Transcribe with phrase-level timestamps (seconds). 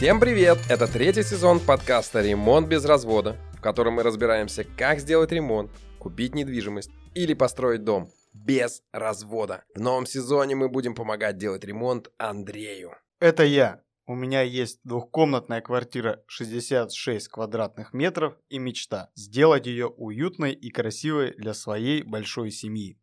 [0.00, 0.56] Всем привет!
[0.70, 6.34] Это третий сезон подкаста «Ремонт без развода», в котором мы разбираемся, как сделать ремонт, купить
[6.34, 9.62] недвижимость или построить дом без развода.
[9.74, 12.92] В новом сезоне мы будем помогать делать ремонт Андрею.
[13.20, 13.82] Это я.
[14.06, 21.34] У меня есть двухкомнатная квартира 66 квадратных метров и мечта сделать ее уютной и красивой
[21.36, 22.98] для своей большой семьи.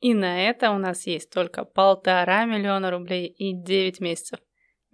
[0.00, 4.40] И на это у нас есть только полтора миллиона рублей и 9 месяцев.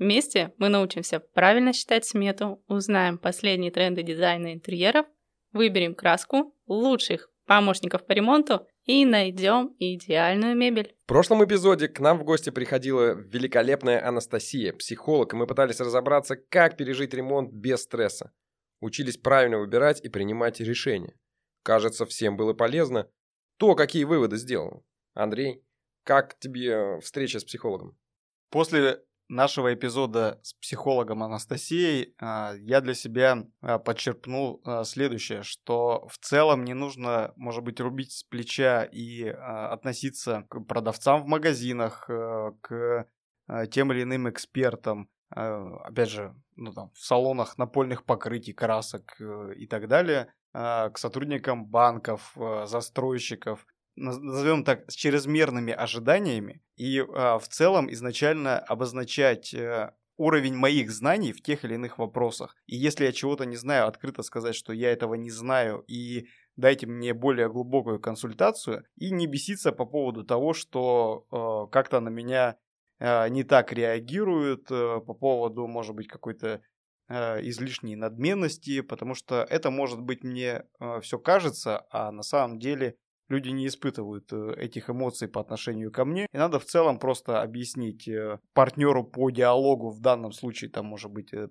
[0.00, 5.04] Вместе мы научимся правильно считать смету, узнаем последние тренды дизайна интерьеров,
[5.52, 10.96] выберем краску, лучших помощников по ремонту и найдем идеальную мебель.
[11.04, 16.34] В прошлом эпизоде к нам в гости приходила великолепная Анастасия, психолог, и мы пытались разобраться,
[16.34, 18.32] как пережить ремонт без стресса.
[18.80, 21.14] Учились правильно выбирать и принимать решения.
[21.62, 23.10] Кажется, всем было полезно.
[23.58, 24.82] То, какие выводы сделал.
[25.12, 25.62] Андрей,
[26.04, 27.98] как тебе встреча с психологом?
[28.48, 36.06] После нашего эпизода с психологом Анастасией а, я для себя а, подчерпнул а, следующее, что
[36.08, 42.06] в целом не нужно, может быть, рубить с плеча и относиться к продавцам в магазинах,
[42.60, 43.06] к
[43.70, 49.66] тем или иным экспертам, опять же, ну, там, в салонах напольных покрытий, красок э, и
[49.66, 53.66] так далее, к сотрудникам банков, застройщиков,
[54.00, 61.32] назовем так, с чрезмерными ожиданиями и а, в целом изначально обозначать а, уровень моих знаний
[61.32, 62.54] в тех или иных вопросах.
[62.66, 66.86] И если я чего-то не знаю, открыто сказать, что я этого не знаю и дайте
[66.86, 72.56] мне более глубокую консультацию и не беситься по поводу того, что э, как-то на меня
[72.98, 76.60] э, не так реагируют э, по поводу, может быть, какой-то
[77.08, 82.58] э, излишней надменности, потому что это может быть мне э, все кажется, а на самом
[82.58, 82.96] деле
[83.30, 86.26] люди не испытывают э, этих эмоций по отношению ко мне.
[86.32, 91.10] И надо в целом просто объяснить э, партнеру по диалогу, в данном случае там может
[91.10, 91.48] быть э,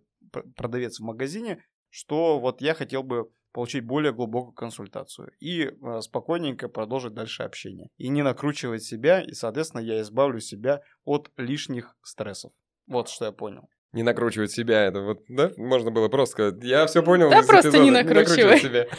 [0.55, 5.71] продавец в магазине, что вот я хотел бы получить более глубокую консультацию и
[6.01, 7.89] спокойненько продолжить дальше общение.
[7.97, 12.51] И не накручивать себя, и, соответственно, я избавлю себя от лишних стрессов.
[12.85, 14.85] Вот что я понял не накручивать себя.
[14.85, 15.51] Это вот, да?
[15.57, 17.29] Можно было просто сказать, я все понял.
[17.29, 17.83] Да, просто эпизода.
[17.83, 18.59] не накручивай.
[18.59, 18.87] себя.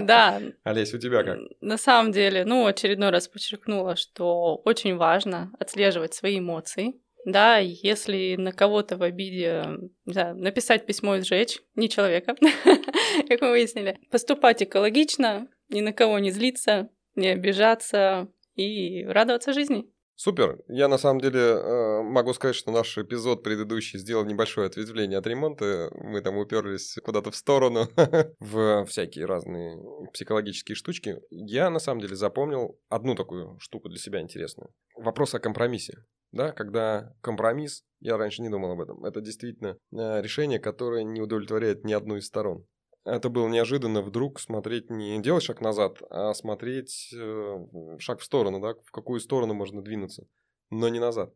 [0.00, 0.42] Да.
[0.64, 1.38] Олесь, у тебя как?
[1.60, 6.94] На самом деле, ну, очередной раз подчеркнула, что очень важно отслеживать свои эмоции.
[7.24, 9.64] Да, если на кого-то в обиде
[10.04, 12.34] не знаю, написать письмо и сжечь, не человека,
[13.28, 19.86] как мы выяснили, поступать экологично, ни на кого не злиться, не обижаться и радоваться жизни.
[20.16, 20.60] Супер.
[20.68, 25.26] Я на самом деле э, могу сказать, что наш эпизод предыдущий сделал небольшое ответвление от
[25.26, 25.90] ремонта.
[25.94, 27.88] Мы там уперлись куда-то в сторону,
[28.38, 29.76] в всякие разные
[30.12, 31.20] психологические штучки.
[31.30, 34.72] Я на самом деле запомнил одну такую штуку для себя интересную.
[34.96, 36.04] Вопрос о компромиссе.
[36.30, 41.20] Да, когда компромисс, я раньше не думал об этом, это действительно э, решение, которое не
[41.20, 42.66] удовлетворяет ни одну из сторон
[43.04, 47.66] это было неожиданно вдруг смотреть не делать шаг назад, а смотреть э,
[47.98, 50.26] шаг в сторону, да, в какую сторону можно двинуться,
[50.70, 51.32] но не назад.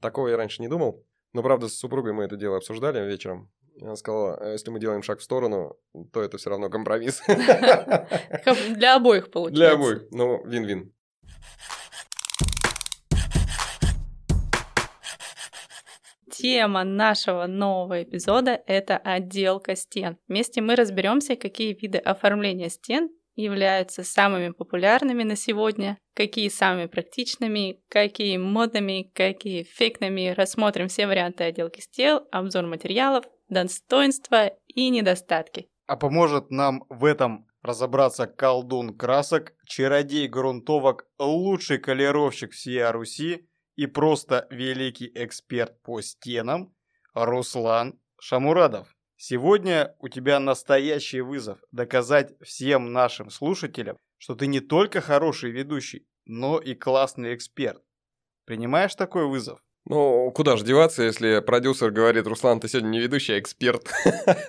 [0.00, 3.50] Такого я раньше не думал, но правда с супругой мы это дело обсуждали вечером.
[3.80, 5.78] Она сказала, «А если мы делаем шаг в сторону,
[6.12, 7.22] то это все равно компромисс.
[8.74, 9.60] Для обоих получается.
[9.60, 10.92] Для обоих, ну, вин-вин.
[16.38, 20.18] Тема нашего нового эпизода– это отделка стен.
[20.28, 27.80] Вместе мы разберемся, какие виды оформления стен являются самыми популярными на сегодня, какие самыми практичными,
[27.88, 30.34] какие модными, какие эффектными.
[30.36, 35.68] Рассмотрим все варианты отделки стен, обзор материалов, достоинства и недостатки.
[35.86, 43.86] А поможет нам в этом разобраться колдун красок, чародей грунтовок, лучший колеровщик всей Руси– и
[43.86, 46.74] просто великий эксперт по стенам
[47.14, 48.88] Руслан Шамурадов.
[49.16, 56.06] Сегодня у тебя настоящий вызов доказать всем нашим слушателям, что ты не только хороший ведущий,
[56.26, 57.82] но и классный эксперт.
[58.44, 59.60] Принимаешь такой вызов?
[59.88, 63.88] Ну, куда же деваться, если продюсер говорит, Руслан, ты сегодня не ведущий, а эксперт.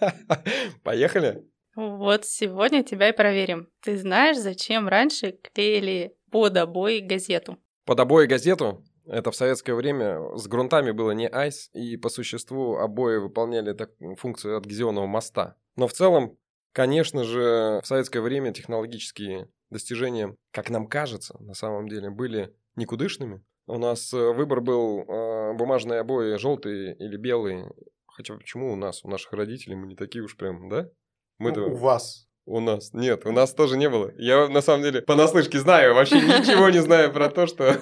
[0.84, 1.46] Поехали?
[1.76, 3.70] Вот сегодня тебя и проверим.
[3.84, 7.58] Ты знаешь, зачем раньше клеили под обои газету?
[7.86, 8.84] Под обои газету?
[9.08, 13.92] Это в советское время с грунтами было не айс, и по существу обои выполняли так,
[14.18, 15.56] функцию адгезионного моста.
[15.76, 16.38] Но в целом,
[16.74, 23.44] конечно же, в советское время технологические достижения, как нам кажется, на самом деле, были никудышными.
[23.68, 27.70] У нас э, выбор был э, бумажные обои желтые или белые.
[28.06, 30.90] Хотя почему у нас, у наших родителей мы не такие уж прям, да?
[31.38, 32.28] Мы ну, у вас.
[32.46, 32.94] У нас.
[32.94, 34.14] Нет, у нас тоже не было.
[34.18, 37.76] Я на самом деле понаслышке знаю, вообще ничего не знаю про то, что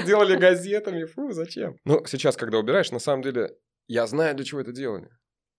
[0.06, 1.04] делали газетами.
[1.04, 1.76] Фу, зачем?
[1.84, 3.56] Ну, сейчас, когда убираешь, на самом деле,
[3.88, 5.08] я знаю, для чего это делали.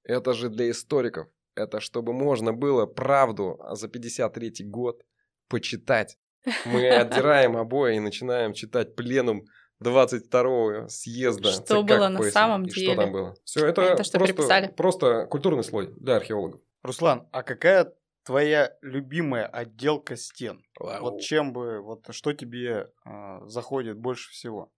[0.04, 1.28] Это же для историков.
[1.56, 5.02] Это чтобы можно было правду за 53 год
[5.50, 6.18] почитать.
[6.66, 9.46] Мы отдираем обои и начинаем читать пленум
[9.84, 12.94] 22-го съезда Что ЦК было на самом И деле.
[12.94, 13.36] Что там было?
[13.44, 14.68] Все, это, Это что просто, переписали.
[14.76, 16.62] просто культурный слой для археологов.
[16.84, 17.94] Руслан, а какая
[18.28, 20.62] твоя любимая отделка стен?
[20.80, 24.70] Вот чем бы, вот что тебе а, заходит больше всего?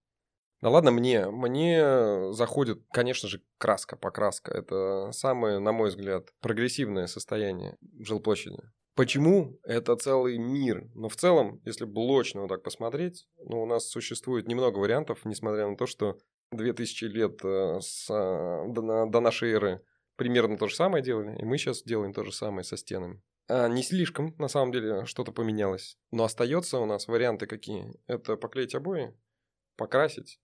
[0.62, 1.26] Да ладно мне.
[1.26, 4.52] Мне заходит, конечно же, краска, покраска.
[4.52, 8.60] Это самое, на мой взгляд, прогрессивное состояние жилплощади.
[8.94, 9.58] Почему?
[9.64, 10.88] Это целый мир.
[10.94, 15.66] Но в целом, если блочно вот так посмотреть, ну, у нас существует немного вариантов, несмотря
[15.68, 16.18] на то, что
[16.52, 19.82] 2000 лет э, с, э, до, до нашей эры
[20.16, 23.22] примерно то же самое делали, и мы сейчас делаем то же самое со стенами.
[23.50, 25.98] А, не слишком, на самом деле, что-то поменялось.
[26.12, 27.92] Но остается у нас варианты какие?
[28.06, 29.12] Это поклеить обои,
[29.76, 30.40] покрасить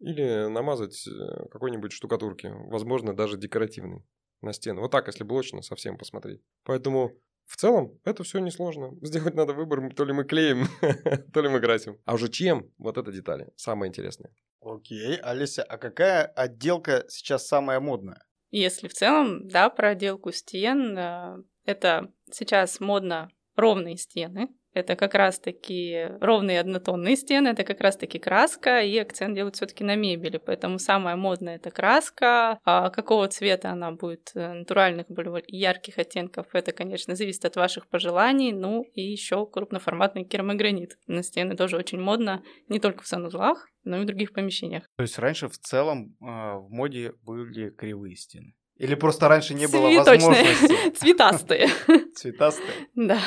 [0.00, 4.04] или намазать э, какой-нибудь штукатурки, возможно, даже декоративной
[4.40, 4.80] на стену.
[4.80, 6.42] Вот так, если блочно совсем посмотреть.
[6.64, 7.16] Поэтому
[7.46, 8.90] в целом это все несложно.
[9.02, 10.66] Сделать надо выбор, то ли мы клеим,
[11.32, 12.00] то ли мы красим.
[12.04, 12.72] А уже чем?
[12.78, 13.52] Вот это детали.
[13.56, 14.32] Самое интересное.
[14.60, 18.24] Окей, Олеся, а какая отделка сейчас самая модная?
[18.50, 21.36] Если в целом, да, про отделку стен, э,
[21.68, 24.48] это сейчас модно ровные стены.
[24.74, 29.96] Это как раз-таки ровные однотонные стены, это как раз-таки краска, и акцент делают все-таки на
[29.96, 30.36] мебели.
[30.36, 32.60] Поэтому самая модная это краска.
[32.64, 37.88] А какого цвета она будет, э, натуральных, более ярких оттенков, это, конечно, зависит от ваших
[37.88, 38.52] пожеланий.
[38.52, 40.96] Ну и еще крупноформатный керамогранит.
[41.06, 44.84] На стены тоже очень модно, не только в санузлах, но и в других помещениях.
[44.96, 48.54] То есть раньше в целом а, в моде были кривые стены?
[48.78, 50.90] Или просто раньше не было возможности?
[50.96, 51.68] Цветастые.
[52.14, 52.72] Цветастые.
[52.94, 53.20] Да.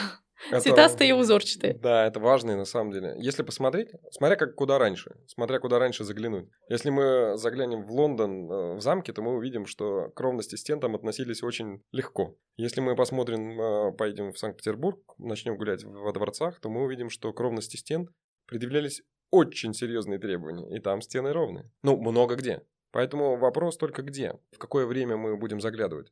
[0.50, 1.76] Это- Цветастые и узорчатые.
[1.76, 3.14] Да, это важно на самом деле.
[3.20, 6.50] Если посмотреть, смотря как куда раньше, смотря куда раньше заглянуть.
[6.68, 10.80] Если мы заглянем в Лондон, э, в замки, то мы увидим, что к ровности стен
[10.80, 12.36] там относились очень легко.
[12.58, 17.32] Если мы посмотрим, э, поедем в Санкт-Петербург, начнем гулять во дворцах, то мы увидим, что
[17.34, 18.08] к ровности стен
[18.48, 21.70] предъявлялись очень серьезные требования, и там стены ровные.
[21.84, 22.64] Ну, много где.
[22.92, 26.12] Поэтому вопрос только где, в какое время мы будем заглядывать.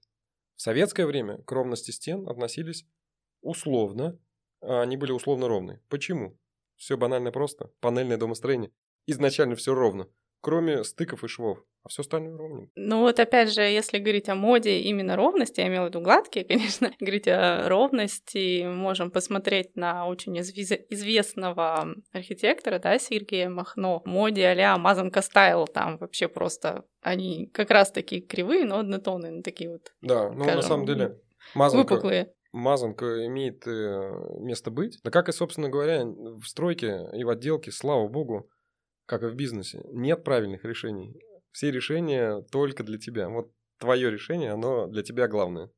[0.56, 2.86] В советское время к ровности стен относились
[3.42, 4.20] условно,
[4.62, 5.82] а они были условно ровные.
[5.90, 6.38] Почему?
[6.76, 7.72] Все банально просто.
[7.80, 8.72] Панельное домостроение.
[9.06, 10.08] Изначально все ровно,
[10.42, 11.60] кроме стыков и швов.
[11.82, 12.72] А все остальное ровненько.
[12.76, 16.44] Ну вот опять же, если говорить о моде именно ровности, я имела в виду гладкие,
[16.50, 24.08] конечно, говорить о ровности, можем посмотреть на очень извиз- известного архитектора, да, Сергея Махно, в
[24.08, 29.42] моде а-ля Мазанка стайл, там вообще просто они как раз такие кривые, но однотонные, ну,
[29.42, 31.18] такие вот Да, ну на Скажем, самом деле
[31.56, 32.34] мазанка, выпуклые.
[32.52, 35.00] мазанка имеет э, место быть.
[35.04, 38.50] Да как и, собственно говоря, в стройке и в отделке, слава богу,
[39.10, 41.20] как и в бизнесе, нет правильных решений.
[41.52, 43.28] Все решения только для тебя.
[43.28, 45.72] Вот твое решение, оно для тебя главное.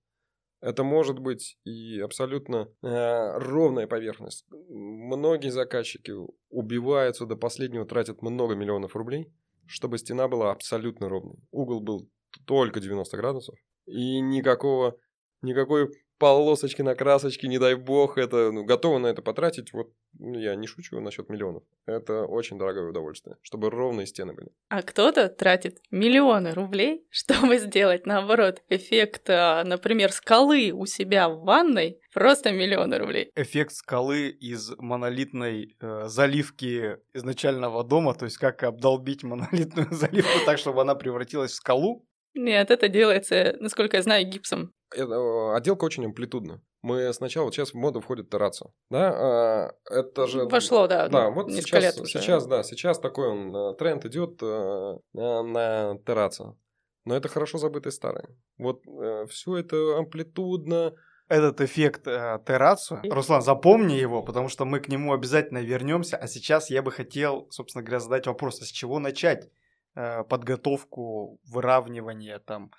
[0.59, 4.45] Это может быть и абсолютно э, ровная поверхность.
[4.49, 6.13] Многие заказчики
[6.49, 9.31] убиваются до последнего, тратят много миллионов рублей,
[9.65, 11.37] чтобы стена была абсолютно ровной.
[11.51, 12.09] Угол был
[12.45, 13.55] только 90 градусов.
[13.85, 14.97] И никакого,
[15.41, 15.89] никакой
[16.21, 19.73] полосочки на красочке, не дай бог, это ну, готовы на это потратить.
[19.73, 21.63] Вот ну, я не шучу насчет миллионов.
[21.87, 24.49] Это очень дорогое удовольствие, чтобы ровные стены были.
[24.69, 31.43] А кто-то тратит миллионы рублей, чтобы сделать, наоборот, эффект, а, например, скалы у себя в
[31.43, 33.31] ванной, просто миллионы рублей.
[33.35, 40.59] Эффект скалы из монолитной э, заливки изначального дома, то есть как обдолбить монолитную заливку так,
[40.59, 42.05] чтобы она превратилась в скалу.
[42.35, 44.71] Нет, это делается, насколько я знаю, гипсом.
[44.91, 46.61] Это, э, отделка очень амплитудна.
[46.81, 48.71] Мы сначала, вот сейчас в моду входит терраса.
[48.89, 50.45] Да, а, это же...
[50.45, 52.19] Вошло, да, Да, ну, вот сейчас, лет уже.
[52.19, 56.57] сейчас, да, сейчас такой он, э, тренд идет э, на- терраса.
[57.05, 58.29] Но это хорошо забытое старое.
[58.57, 58.83] Вот
[59.29, 60.93] все это амплитудно.
[61.31, 62.99] Этот эффект э, террацу.
[63.09, 66.17] Руслан, запомни его, потому что мы к нему обязательно вернемся.
[66.17, 69.49] А сейчас я бы хотел, собственно говоря, задать вопрос, а с чего начать
[69.95, 72.71] э, подготовку, выравнивание, там,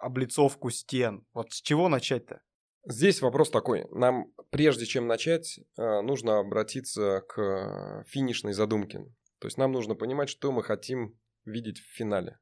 [0.00, 1.26] облицовку стен?
[1.32, 2.40] Вот с чего начать-то?
[2.86, 3.86] Здесь вопрос такой.
[3.90, 9.00] Нам, прежде чем начать, э, нужно обратиться к финишной задумке.
[9.38, 12.38] То есть нам нужно понимать, что мы хотим видеть в финале.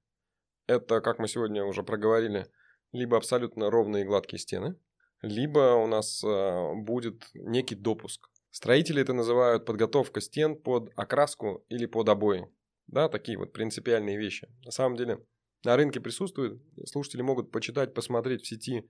[0.67, 2.47] Это, как мы сегодня уже проговорили,
[2.93, 4.77] либо абсолютно ровные и гладкие стены,
[5.23, 8.29] либо у нас э, будет некий допуск.
[8.51, 12.49] Строители это называют подготовка стен под окраску или под обои.
[12.87, 14.49] Да, такие вот принципиальные вещи.
[14.65, 15.25] На самом деле
[15.65, 18.89] на рынке присутствуют, слушатели могут почитать, посмотреть в сети.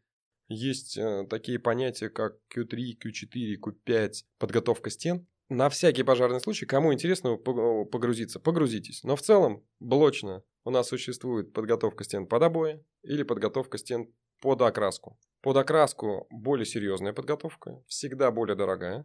[0.48, 5.26] Есть э, такие понятия, как Q3, Q4, Q5, подготовка стен.
[5.50, 9.02] На всякий пожарный случай, кому интересно пог- погрузиться, погрузитесь.
[9.02, 14.60] Но в целом, блочно у нас существует подготовка стен под обои или подготовка стен под
[14.60, 15.18] окраску.
[15.40, 19.04] Под окраску более серьезная подготовка, всегда более дорогая.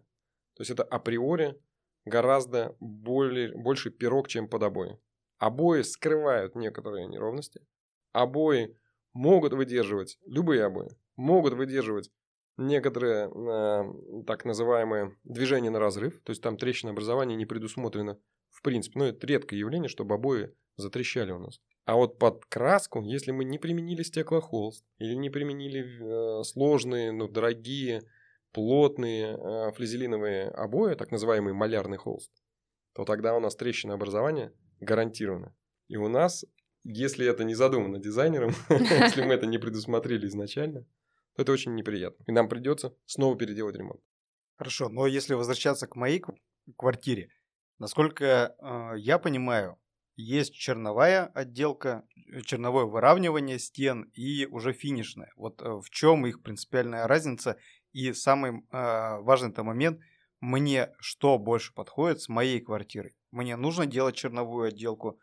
[0.55, 1.57] То есть это априори
[2.05, 4.99] гораздо более, больше пирог, чем под обои.
[5.37, 7.61] Обои скрывают некоторые неровности.
[8.11, 8.77] Обои
[9.13, 12.11] могут выдерживать, любые обои, могут выдерживать
[12.57, 16.21] некоторые э, так называемые движения на разрыв.
[16.23, 18.99] То есть там трещина образования не предусмотрено в принципе.
[18.99, 21.59] Но это редкое явление, чтобы обои затрещали у нас.
[21.85, 27.27] А вот под краску, если мы не применили стеклохолст или не применили э, сложные, ну,
[27.27, 28.03] дорогие,
[28.53, 32.31] плотные э, флизелиновые обои, так называемый малярный холст,
[32.93, 35.55] то тогда у нас трещина образования гарантирована.
[35.87, 36.45] И у нас,
[36.83, 40.81] если это не задумано дизайнером, если мы это не предусмотрели изначально,
[41.35, 42.23] то это очень неприятно.
[42.27, 44.01] И нам придется снова переделать ремонт.
[44.55, 46.23] Хорошо, но если возвращаться к моей
[46.77, 47.29] квартире,
[47.79, 49.79] насколько э, я понимаю,
[50.15, 55.31] есть черновая отделка, э, черновое выравнивание стен и уже финишное.
[55.35, 57.57] Вот э, в чем их принципиальная разница?
[57.91, 59.99] И самый э, важный-то момент,
[60.43, 63.15] мне что больше подходит с моей квартирой?
[63.31, 65.17] Мне нужно делать черновую отделку?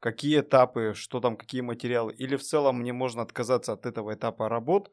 [0.00, 2.14] Какие этапы, что там, какие материалы?
[2.14, 4.90] Или в целом мне можно отказаться от этого этапа работ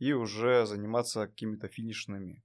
[0.00, 2.42] и уже заниматься какими-то финишными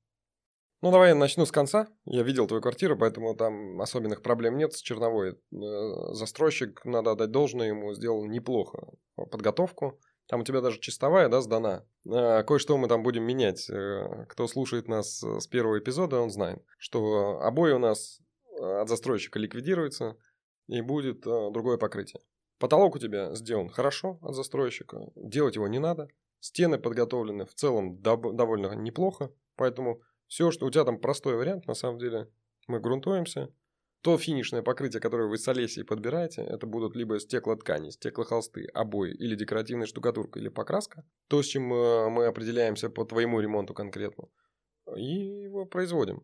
[0.82, 1.90] ну, давай я начну с конца.
[2.06, 5.32] Я видел твою квартиру, поэтому там особенных проблем нет с черновой.
[5.32, 10.00] Э, застройщик, надо отдать должное ему, сделал неплохо подготовку.
[10.30, 11.84] Там у тебя даже чистовая, да, сдана.
[12.08, 13.70] А, кое-что мы там будем менять.
[13.70, 18.22] Э, кто слушает нас с первого эпизода, он знает, что обои у нас
[18.60, 20.18] от застройщика ликвидируются,
[20.68, 22.22] и будет другое покрытие.
[22.60, 26.10] Потолок у тебя сделан хорошо от застройщика, делать его не надо.
[26.42, 31.74] Стены подготовлены в целом довольно неплохо, поэтому все, что у тебя там простой вариант, на
[31.74, 32.30] самом деле,
[32.68, 33.52] мы грунтуемся.
[34.02, 39.36] То финишное покрытие, которое вы с Олесей подбираете, это будут либо стеклоткани, стеклохолсты, обои или
[39.36, 41.04] декоративная штукатурка или покраска.
[41.28, 44.30] То, с чем э, мы определяемся по твоему ремонту конкретно.
[44.96, 46.24] И его производим.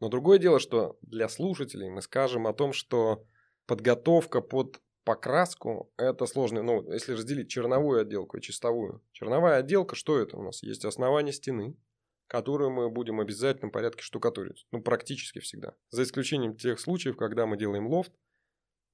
[0.00, 3.26] Но другое дело, что для слушателей мы скажем о том, что
[3.66, 6.62] подготовка под покраску– это сложно.
[6.62, 9.02] Ну, если разделить черновую отделку и чистовую.
[9.12, 10.62] Черновая отделка, что это у нас?
[10.62, 11.76] Есть основание стены,
[12.32, 14.66] которую мы будем в обязательном порядке штукатурить.
[14.72, 15.74] Ну, практически всегда.
[15.90, 18.10] За исключением тех случаев, когда мы делаем лофт,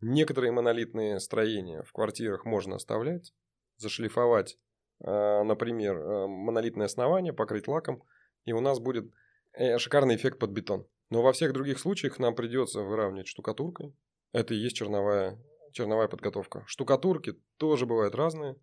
[0.01, 3.33] некоторые монолитные строения в квартирах можно оставлять,
[3.77, 4.59] зашлифовать,
[5.05, 8.03] а, например, а, монолитное основание, покрыть лаком,
[8.45, 9.09] и у нас будет
[9.53, 10.89] э, шикарный эффект под бетон.
[11.09, 13.95] Но во всех других случаях нам придется выравнивать штукатуркой.
[14.33, 15.41] Это и есть черновая,
[15.71, 16.65] черновая подготовка.
[16.67, 18.57] Штукатурки тоже бывают разные.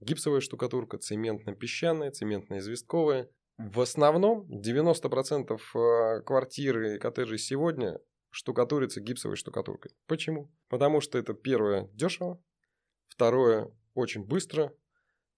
[0.00, 8.00] Гипсовая штукатурка, цементно-песчаная, цементно-известковая, в основном 90% э, квартир и коттеджей сегодня
[8.30, 9.92] штукатурится гипсовой штукатуркой.
[10.06, 10.50] Почему?
[10.68, 12.40] Потому что это первое дешево,
[13.08, 14.72] второе очень быстро,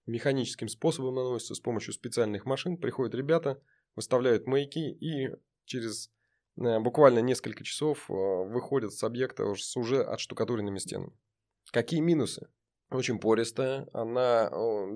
[0.06, 2.76] механическим способом наносится с помощью специальных машин.
[2.76, 3.62] Приходят ребята,
[3.96, 5.30] выставляют маяки и
[5.64, 6.10] через
[6.58, 11.16] э, буквально несколько часов э, выходят с объекта уже с уже отштукатуренными стенами.
[11.72, 12.48] Какие минусы?
[12.90, 14.50] Очень пористая, она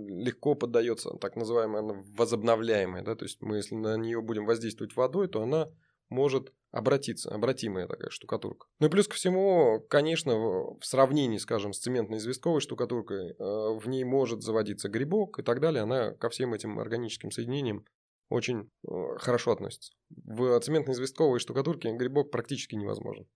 [0.08, 4.96] легко поддается, так называемая, она возобновляемая, да, то есть мы, если на нее будем воздействовать
[4.96, 5.68] водой, то она
[6.10, 8.66] может обратиться, обратимая такая штукатурка.
[8.80, 14.04] Ну и плюс ко всему, конечно, в сравнении, скажем, с цементно-известковой штукатуркой, э, в ней
[14.04, 17.84] может заводиться грибок и так далее, она ко всем этим органическим соединениям
[18.28, 19.92] очень э, хорошо относится.
[20.10, 23.26] В цементно-известковой штукатурке грибок практически невозможен.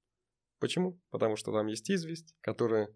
[0.59, 0.99] Почему?
[1.11, 2.88] Потому что там есть известь, которая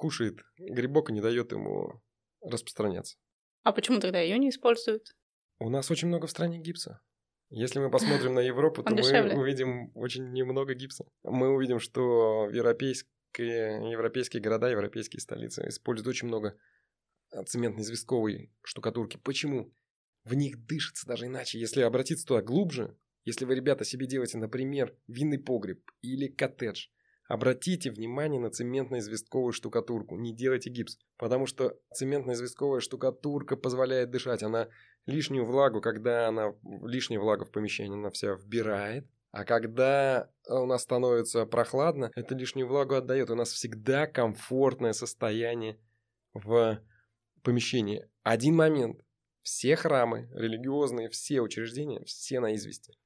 [0.00, 2.02] кушает грибок и не дает ему
[2.40, 3.18] распространяться.
[3.64, 5.14] А почему тогда ее не используют?
[5.58, 7.02] У нас очень много в стране гипса.
[7.50, 11.04] Если мы посмотрим на Европу, то мы увидим очень немного гипса.
[11.22, 16.56] Мы увидим, что европейские, европейские города, европейские столицы используют очень много
[17.30, 19.18] цементно-известковой штукатурки.
[19.18, 19.70] Почему?
[20.24, 21.58] В них дышится даже иначе.
[21.58, 26.86] Если обратиться туда глубже, если вы, ребята, себе делаете, например, винный погреб или коттедж–
[27.30, 34.66] Обратите внимание на цементно-известковую штукатурку, не делайте гипс, потому что цементно-известковая штукатурка позволяет дышать, она
[35.06, 40.82] лишнюю влагу, когда она лишняя влага в помещении, она вся вбирает, а когда у нас
[40.82, 43.30] становится прохладно, это лишнюю влагу отдает.
[43.30, 45.78] У нас всегда комфортное состояние
[46.32, 46.82] в
[47.44, 48.08] помещении.
[48.24, 49.02] Один момент.
[49.42, 52.98] Все храмы, религиозные, все учреждения, все на извести.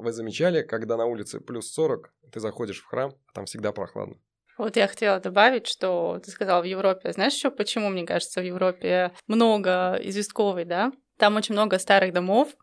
[0.00, 4.16] Вы замечали, когда на улице плюс 40, ты заходишь в храм, а там всегда прохладно?
[4.56, 7.12] Вот я хотела добавить, что ты сказал в Европе.
[7.12, 10.92] Знаешь еще, почему, мне кажется, в Европе много известковой, да?
[11.16, 12.54] Там очень много старых домов,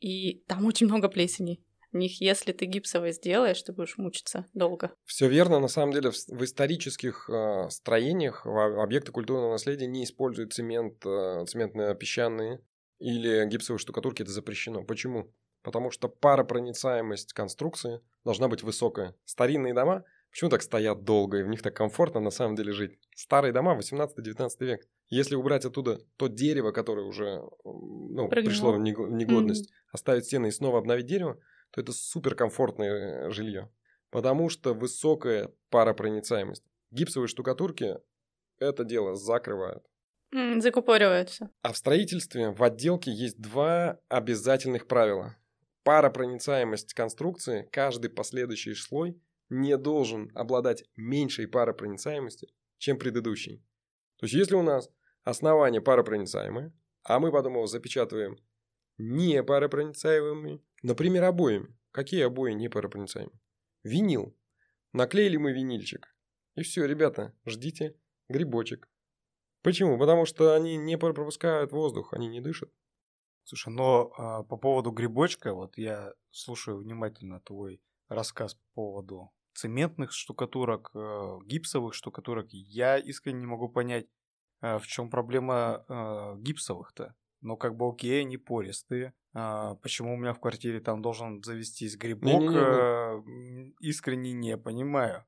[0.00, 1.60] и там очень много плесени.
[1.92, 4.92] них, если ты гипсовый сделаешь, ты будешь мучиться долго.
[5.04, 5.60] Все верно.
[5.60, 11.06] На самом деле в, в исторических э, строениях в объекты культурного наследия не используют цемент,
[11.06, 12.58] э, цементно-песчаные
[12.98, 14.22] или гипсовые штукатурки.
[14.22, 14.84] Это запрещено.
[14.84, 15.32] Почему?
[15.64, 19.16] Потому что паропроницаемость конструкции должна быть высокая.
[19.24, 22.98] Старинные дома почему так стоят долго и в них так комфортно на самом деле жить?
[23.14, 24.86] Старые дома 18-19 век.
[25.08, 29.88] Если убрать оттуда то дерево, которое уже ну, пришло в негодность, mm-hmm.
[29.92, 31.38] оставить стены и снова обновить дерево,
[31.70, 33.70] то это суперкомфортное э, жилье.
[34.10, 36.64] Потому что высокая паропроницаемость.
[36.90, 37.96] Гипсовые штукатурки
[38.58, 39.82] это дело закрывают.
[40.34, 41.50] Mm, закупориваются.
[41.62, 45.36] А в строительстве, в отделке есть два обязательных правила.
[45.84, 52.48] Паропроницаемость конструкции, каждый последующий слой не должен обладать меньшей паропроницаемостью,
[52.78, 53.62] чем предыдущий.
[54.16, 54.90] То есть, если у нас
[55.22, 56.72] основание паропроницаемое,
[57.02, 58.38] а мы потом его запечатываем
[58.96, 61.76] не паропроницаемыми, например, обоями.
[61.90, 63.38] Какие обои не паропроницаемые?
[63.82, 64.34] Винил.
[64.92, 66.16] Наклеили мы винильчик.
[66.54, 67.96] И все, ребята, ждите
[68.28, 68.88] грибочек.
[69.62, 69.98] Почему?
[69.98, 72.70] Потому что они не пропускают воздух, они не дышат.
[73.44, 80.12] Слушай, но а, по поводу грибочка, вот я слушаю внимательно твой рассказ по поводу цементных
[80.12, 82.48] штукатурок, э, гипсовых штукатурок.
[82.50, 84.06] Я искренне не могу понять,
[84.60, 87.14] э, в чем проблема э, гипсовых-то.
[87.40, 89.12] Ну, как бы окей, они пористые.
[89.32, 92.24] А, почему у меня в квартире там должен завестись грибок?
[92.24, 92.54] Не, не,
[93.26, 93.74] не, не.
[93.80, 95.24] Искренне не понимаю.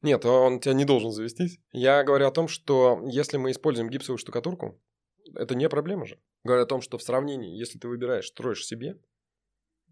[0.00, 1.60] Нет, он у тебя не должен завестись.
[1.72, 4.80] Я говорю о том, что если мы используем гипсовую штукатурку,
[5.34, 6.20] это не проблема же.
[6.44, 8.98] Говорю о том, что в сравнении, если ты выбираешь, строишь себе,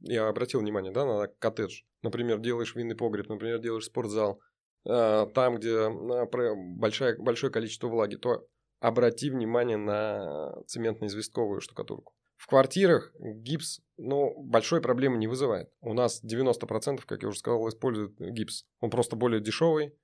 [0.00, 1.82] я обратил внимание, да, на коттедж.
[2.02, 4.40] Например, делаешь винный погреб, например, делаешь спортзал,
[4.84, 8.46] э, там, где э, большое, большое количество влаги, то
[8.80, 12.14] обрати внимание на цементно-известковую штукатурку.
[12.36, 15.70] В квартирах гипс, ну, большой проблемы не вызывает.
[15.80, 18.66] У нас 90%, как я уже сказал, используют гипс.
[18.80, 19.96] Он просто более дешевый,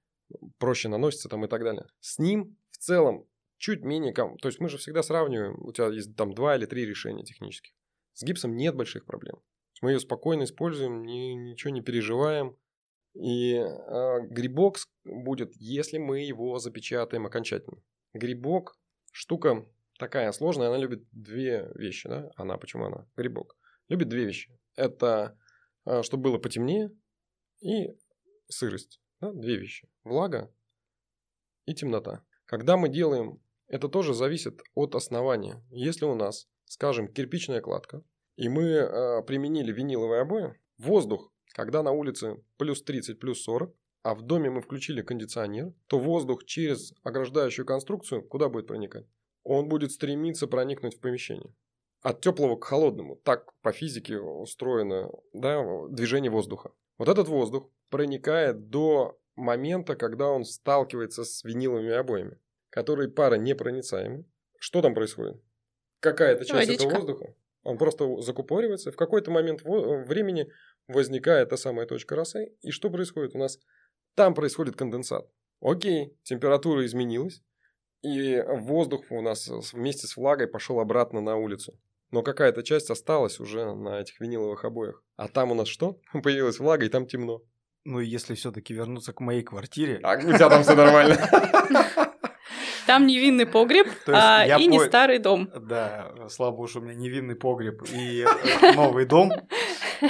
[0.58, 1.86] проще наносится там и так далее.
[2.00, 3.26] С ним в целом
[3.62, 4.12] чуть менее...
[4.12, 4.36] Ком...
[4.38, 7.72] То есть мы же всегда сравниваем, у тебя есть там два или три решения технических.
[8.12, 9.36] С гипсом нет больших проблем.
[9.80, 12.58] Мы ее спокойно используем, ни, ничего не переживаем.
[13.14, 17.80] И э, грибок будет, если мы его запечатаем окончательно.
[18.14, 18.74] Грибок
[19.12, 19.64] штука
[19.96, 22.30] такая сложная, она любит две вещи, да?
[22.34, 23.08] Она, почему она?
[23.16, 23.56] Грибок.
[23.88, 24.58] Любит две вещи.
[24.74, 25.38] Это
[25.84, 26.90] э, чтобы было потемнее
[27.60, 27.96] и
[28.48, 29.00] сырость.
[29.20, 29.32] Да?
[29.32, 29.88] Две вещи.
[30.02, 30.52] Влага
[31.66, 32.24] и темнота.
[32.46, 33.40] Когда мы делаем,
[33.72, 35.64] это тоже зависит от основания.
[35.70, 38.04] Если у нас, скажем, кирпичная кладка,
[38.36, 44.14] и мы э, применили виниловые обои, воздух, когда на улице плюс 30, плюс 40, а
[44.14, 49.06] в доме мы включили кондиционер, то воздух через ограждающую конструкцию куда будет проникать?
[49.42, 51.54] Он будет стремиться проникнуть в помещение.
[52.02, 53.16] От теплого к холодному.
[53.24, 56.72] Так по физике устроено да, движение воздуха.
[56.98, 62.38] Вот этот воздух проникает до момента, когда он сталкивается с виниловыми обоями,
[62.72, 64.24] которые пара непроницаемы.
[64.58, 65.40] Что там происходит?
[66.00, 66.86] Какая-то часть Водичка.
[66.86, 68.90] этого воздуха он просто закупоривается.
[68.90, 70.48] В какой-то момент времени
[70.88, 72.52] возникает та самая точка росы.
[72.60, 73.34] И что происходит?
[73.34, 73.58] У нас
[74.14, 75.28] там происходит конденсат.
[75.60, 77.42] Окей, температура изменилась.
[78.02, 81.78] И воздух у нас вместе с влагой пошел обратно на улицу.
[82.10, 85.02] Но какая-то часть осталась уже на этих виниловых обоях.
[85.16, 86.00] А там у нас что?
[86.22, 87.42] Появилась влага, и там темно.
[87.84, 90.00] Ну, если все-таки вернуться к моей квартире...
[90.02, 91.16] А у тебя там все нормально.
[92.86, 94.70] Там невинный погреб а, и по...
[94.70, 95.48] не старый дом.
[95.54, 99.32] Да, слава богу, что у меня невинный погреб и э, новый дом.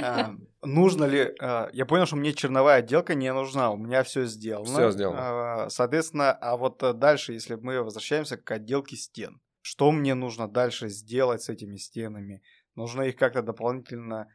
[0.00, 1.34] А, нужно ли...
[1.40, 4.64] А, я понял, что мне черновая отделка не нужна, у меня все сделано.
[4.66, 5.68] Все сделано.
[5.68, 11.42] Соответственно, а вот дальше, если мы возвращаемся к отделке стен, что мне нужно дальше сделать
[11.42, 12.42] с этими стенами?
[12.74, 14.28] Нужно их как-то дополнительно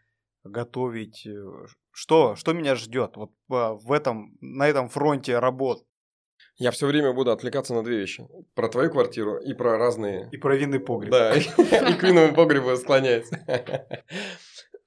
[0.44, 1.26] готовить?
[1.26, 5.87] Э, что, что меня ждет вот в этом, на этом фронте работ?
[6.58, 8.28] Я все время буду отвлекаться на две вещи.
[8.56, 10.28] Про твою квартиру и про разные...
[10.32, 11.12] И про винный погреб.
[11.12, 11.42] Да, и
[11.94, 13.46] к винному погребу склоняется.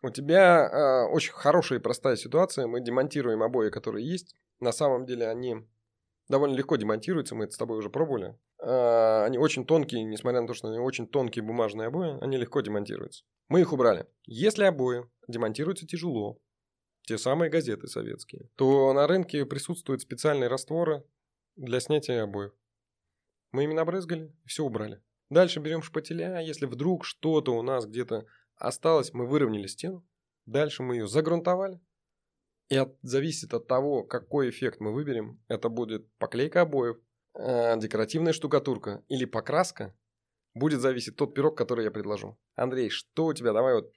[0.03, 2.67] У тебя э, очень хорошая и простая ситуация.
[2.67, 4.35] Мы демонтируем обои, которые есть.
[4.59, 5.57] На самом деле они
[6.29, 7.37] довольно легко демонтируются.
[7.37, 8.37] Мы это с тобой уже пробовали.
[8.61, 12.63] Э, они очень тонкие, несмотря на то, что они очень тонкие бумажные обои, они легко
[12.63, 13.25] демонтируются.
[13.49, 14.07] Мы их убрали.
[14.27, 16.41] Если обои демонтируются тяжело,
[17.07, 21.05] те самые газеты советские, то на рынке присутствуют специальные растворы,
[21.57, 22.53] для снятия обоев.
[23.53, 25.03] Мы ими набрызгали, все убрали.
[25.31, 30.07] Дальше берем шпателя, а если вдруг что-то у нас где-то осталось, мы выровняли стену.
[30.47, 31.81] Дальше мы ее загрунтовали.
[32.69, 35.43] И от, зависит от того, какой эффект мы выберем.
[35.49, 36.99] Это будет поклейка обоев,
[37.35, 39.97] э, декоративная штукатурка или покраска.
[40.55, 42.39] Будет зависеть тот пирог, который я предложу.
[42.55, 43.53] Андрей, что у тебя?
[43.53, 43.93] Давай вот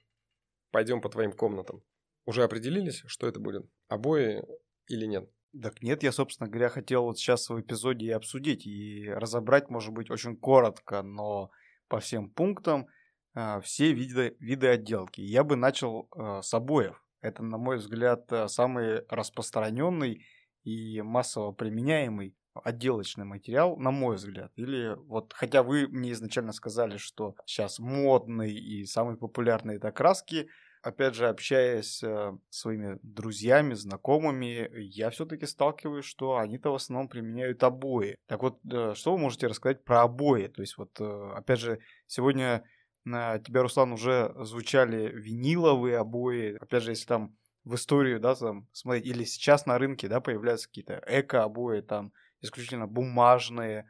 [0.70, 1.82] пойдем по твоим комнатам.
[2.26, 3.68] Уже определились, что это будет?
[3.88, 4.44] Обои
[4.88, 5.30] или нет?
[5.62, 9.92] Так нет, я, собственно говоря, хотел вот сейчас в эпизоде и обсудить, и разобрать, может
[9.92, 11.50] быть, очень коротко, но
[11.88, 12.88] по всем пунктам
[13.34, 15.20] э, все виды, виды отделки.
[15.20, 17.00] Я бы начал э, с обоев.
[17.20, 20.26] Это, на мой взгляд, э, самый распространенный
[20.64, 24.52] и массово применяемый отделочный материал, на мой взгляд.
[24.56, 30.48] Или вот, хотя вы мне изначально сказали, что сейчас модный и самый популярный это краски,
[30.84, 37.62] опять же, общаясь э, своими друзьями, знакомыми, я все-таки сталкиваюсь, что они-то в основном применяют
[37.64, 38.18] обои.
[38.26, 40.48] Так вот, э, что вы можете рассказать про обои?
[40.48, 42.64] То есть вот, э, опять же, сегодня
[43.04, 46.56] на тебя, Руслан, уже звучали виниловые обои.
[46.60, 50.68] Опять же, если там в историю, да, там, смотреть, или сейчас на рынке, да, появляются
[50.68, 53.88] какие-то эко-обои, там, исключительно бумажные.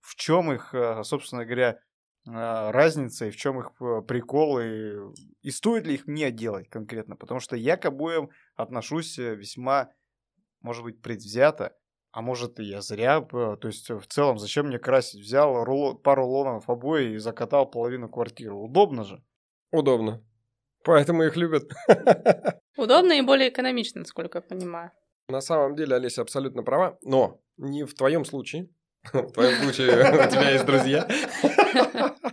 [0.00, 1.78] В чем их, э, собственно говоря,
[2.24, 4.96] разница и в чем их э, прикол и,
[5.42, 9.90] и стоит ли их мне делать конкретно, потому что я к обоим отношусь весьма,
[10.60, 11.76] может быть, предвзято,
[12.12, 16.26] а может и я зря, то есть в целом зачем мне красить, взял руло, пару
[16.26, 19.22] лонов обои и закатал половину квартиры, удобно же?
[19.72, 20.22] Удобно,
[20.84, 21.72] поэтому их любят.
[22.76, 24.92] Удобно и более экономично, насколько я понимаю.
[25.28, 28.68] На самом деле Олеся абсолютно права, но не в твоем случае.
[29.12, 29.88] В твоем случае
[30.26, 31.08] у тебя есть друзья.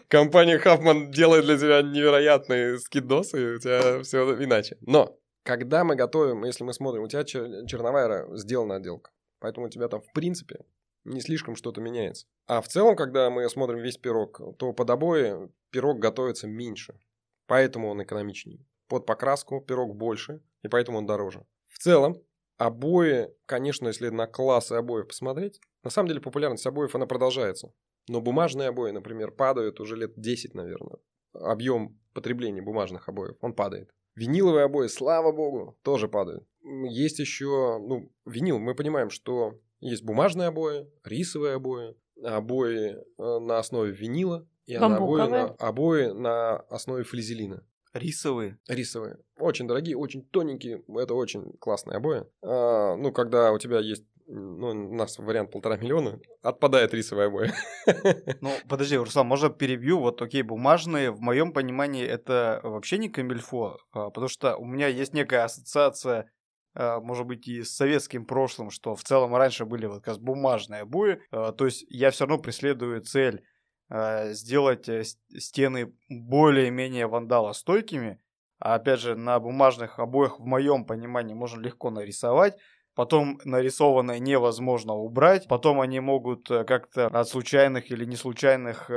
[0.07, 4.77] Компания Хафман делает для тебя невероятные скидосы, и у тебя все иначе.
[4.81, 9.11] Но когда мы готовим, если мы смотрим, у тебя черновая сделана отделка.
[9.39, 10.65] Поэтому у тебя там, в принципе,
[11.05, 12.27] не слишком что-то меняется.
[12.47, 16.99] А в целом, когда мы смотрим весь пирог, то под обои пирог готовится меньше.
[17.47, 18.65] Поэтому он экономичнее.
[18.87, 21.45] Под покраску пирог больше, и поэтому он дороже.
[21.67, 22.21] В целом,
[22.59, 27.71] Обои, конечно, если на классы обоев посмотреть, на самом деле популярность обоев, она продолжается.
[28.09, 30.97] Но бумажные обои, например, падают уже лет 10, наверное.
[31.33, 33.91] Объем потребления бумажных обоев, он падает.
[34.15, 36.43] Виниловые обои, слава богу, тоже падают.
[36.89, 43.59] Есть еще, ну, винил, мы понимаем, что есть бумажные обои, рисовые обои, обои э, на
[43.59, 47.63] основе винила и обои на, обои на основе флизелина.
[47.93, 48.57] Рисовые?
[48.67, 49.19] Рисовые.
[49.37, 50.83] Очень дорогие, очень тоненькие.
[50.95, 52.25] Это очень классные обои.
[52.41, 57.51] А, ну, когда у тебя есть ну, у нас вариант полтора миллиона, отпадает рисовые обои.
[58.41, 59.99] Ну, подожди, Руслан, можно перебью?
[59.99, 64.87] Вот окей, бумажные, в моем понимании, это вообще не камильфо, а, потому что у меня
[64.87, 66.31] есть некая ассоциация
[66.75, 70.81] а, может быть, и с советским прошлым, что в целом раньше были вот как бумажные
[70.81, 71.21] обои.
[71.31, 73.43] А, то есть я все равно преследую цель
[73.91, 78.21] сделать э, стены более-менее вандалостойкими.
[78.59, 82.55] А опять же, на бумажных обоях, в моем понимании, можно легко нарисовать.
[82.99, 85.47] Потом нарисованное невозможно убрать.
[85.47, 88.93] Потом они могут э, как-то от случайных или не случайных э,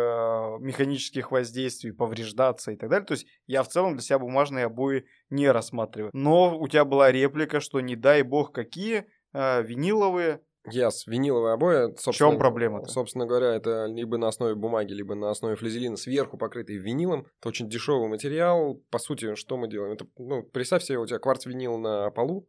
[0.58, 3.06] механических воздействий повреждаться и так далее.
[3.06, 6.10] То есть я в целом для себя бумажные обои не рассматриваю.
[6.14, 11.94] Но у тебя была реплика, что не дай бог какие э, виниловые Yes, виниловые обои.
[11.94, 12.80] В чем проблема?
[12.80, 12.86] -то?
[12.86, 17.26] Собственно говоря, это либо на основе бумаги, либо на основе флизелина сверху покрытый винилом.
[17.38, 18.80] Это очень дешевый материал.
[18.90, 19.92] По сути, что мы делаем?
[19.92, 22.48] Это, ну, представь себе, у тебя кварц-винил на полу,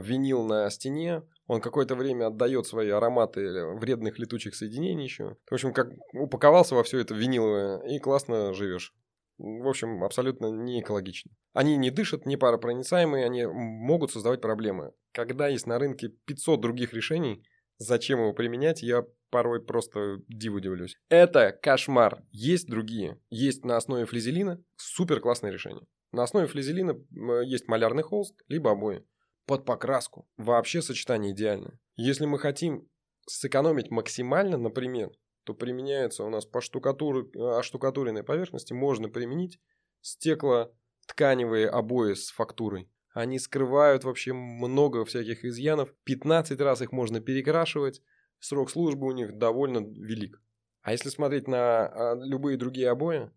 [0.00, 5.36] винил на стене, он какое-то время отдает свои ароматы вредных летучих соединений еще.
[5.48, 8.94] В общем, как упаковался во все это виниловое и классно живешь
[9.38, 11.30] в общем, абсолютно не экологично.
[11.52, 14.92] Они не дышат, не паропроницаемые, они могут создавать проблемы.
[15.12, 17.44] Когда есть на рынке 500 других решений,
[17.78, 20.96] зачем его применять, я порой просто диву удивлюсь.
[21.08, 22.22] Это кошмар.
[22.30, 23.20] Есть другие.
[23.28, 25.86] Есть на основе флизелина супер классное решение.
[26.12, 26.96] На основе флизелина
[27.44, 29.04] есть малярный холст, либо обои.
[29.46, 30.28] Под покраску.
[30.36, 31.78] Вообще сочетание идеальное.
[31.94, 32.88] Если мы хотим
[33.26, 35.10] сэкономить максимально, например,
[35.44, 37.30] то применяется у нас по штукатур...
[37.36, 39.60] оштукатуренной поверхности, можно применить
[40.00, 42.90] стекло-тканевые обои с фактурой.
[43.12, 45.94] Они скрывают вообще много всяких изъянов.
[46.04, 48.02] 15 раз их можно перекрашивать.
[48.40, 50.42] Срок службы у них довольно велик.
[50.82, 53.30] А если смотреть на а, любые другие обои,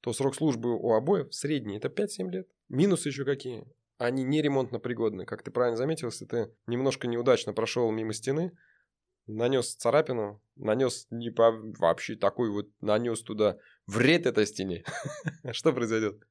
[0.00, 2.48] то срок службы у обоев средний, это 5-7 лет.
[2.68, 3.66] Минусы еще какие?
[3.98, 5.24] Они не ремонтно пригодны.
[5.24, 8.52] Как ты правильно заметил, если ты немножко неудачно прошел мимо стены,
[9.26, 11.52] нанес царапину, нанес не по...
[11.78, 14.84] вообще такой вот, нанес туда вред этой стене.
[15.52, 16.22] Что произойдет?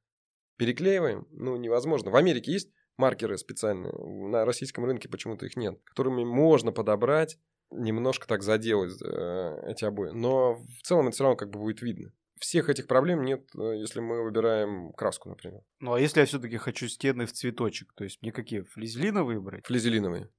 [0.57, 1.27] Переклеиваем?
[1.31, 2.11] Ну, невозможно.
[2.11, 7.37] В Америке есть маркеры специальные, на российском рынке почему-то их нет, которыми можно подобрать,
[7.71, 10.11] немножко так заделать э, эти обои.
[10.11, 12.13] Но в целом это все равно как бы будет видно.
[12.39, 15.61] Всех этих проблем нет, э, если мы выбираем краску, например.
[15.79, 19.65] Ну, а если я все-таки хочу стены в цветочек, то есть мне какие, флизелиновые брать?
[19.65, 20.29] Флизелиновые.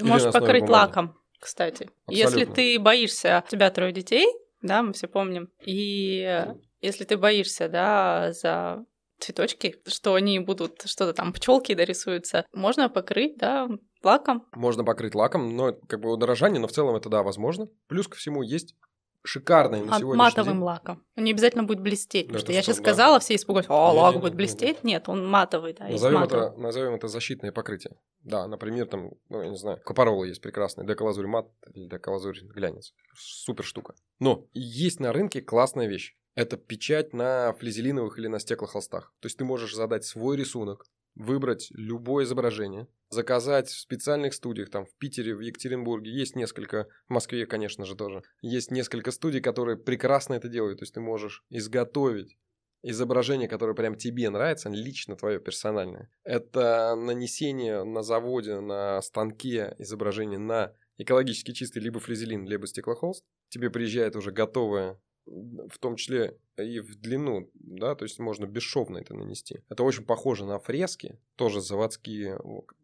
[0.00, 0.70] Можешь покрыть бумаги.
[0.70, 1.90] лаком кстати.
[2.06, 2.38] Абсолютно.
[2.38, 4.26] Если ты боишься, у тебя трое детей,
[4.62, 6.46] да, мы все помним, и
[6.80, 8.84] если ты боишься, да, за
[9.18, 13.68] цветочки, что они будут что-то там, пчелки дорисуются, можно покрыть, да,
[14.02, 14.46] лаком.
[14.52, 17.68] Можно покрыть лаком, но как бы удорожание, но в целом это, да, возможно.
[17.86, 18.76] Плюс ко всему есть
[19.22, 20.62] шикарный на сегодняшний матовым день.
[20.62, 21.04] лаком.
[21.16, 22.26] Он не обязательно будет блестеть.
[22.26, 22.82] Да потому что ты я что, сейчас да.
[22.82, 24.84] сказала, все испугались, Не-не-не, лак будет блестеть.
[24.84, 27.96] Нет, он матовый, да, Назовем это, назовем это защитное покрытие.
[28.22, 32.92] Да, например, там, ну, я не знаю, Капарола есть прекрасный, деколазурь мат или деколазурь глянец.
[33.14, 33.94] Супер штука.
[34.18, 36.16] Но есть на рынке классная вещь.
[36.34, 39.12] Это печать на флизелиновых или на стеклохолстах.
[39.20, 40.86] То есть ты можешь задать свой рисунок,
[41.20, 47.12] выбрать любое изображение, заказать в специальных студиях, там в Питере, в Екатеринбурге, есть несколько, в
[47.12, 51.44] Москве, конечно же, тоже, есть несколько студий, которые прекрасно это делают, то есть ты можешь
[51.50, 52.38] изготовить
[52.82, 56.10] изображение, которое прям тебе нравится, лично твое персональное.
[56.24, 63.24] Это нанесение на заводе, на станке изображения на экологически чистый либо флизелин, либо стеклохолст.
[63.50, 68.98] Тебе приезжает уже готовое в том числе и в длину, да, то есть можно бесшовно
[68.98, 69.62] это нанести.
[69.68, 72.38] Это очень похоже на фрески, тоже заводские,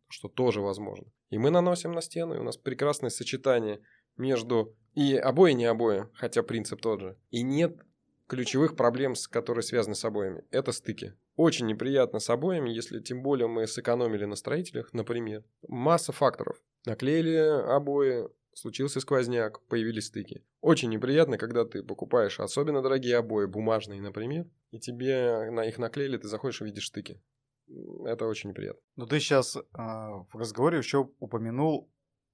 [0.09, 1.07] что тоже возможно.
[1.31, 3.81] И мы наносим на стену, и у нас прекрасное сочетание
[4.17, 7.19] между и обои, и не обои, хотя принцип тот же.
[7.31, 7.81] И нет
[8.29, 10.45] ключевых проблем, которые связаны с обоями.
[10.51, 11.15] Это стыки.
[11.37, 15.45] Очень неприятно с обоями, если тем более мы сэкономили на строителях, например.
[15.69, 16.61] Масса факторов.
[16.87, 20.43] Наклеили обои, случился сквозняк, появились стыки.
[20.61, 26.17] Очень неприятно, когда ты покупаешь особенно дорогие обои, бумажные, например, и тебе на их наклеили,
[26.17, 27.21] ты заходишь и видишь стыки.
[28.05, 28.81] Это очень неприятно.
[28.97, 31.91] Но ты сейчас в разговоре еще упомянул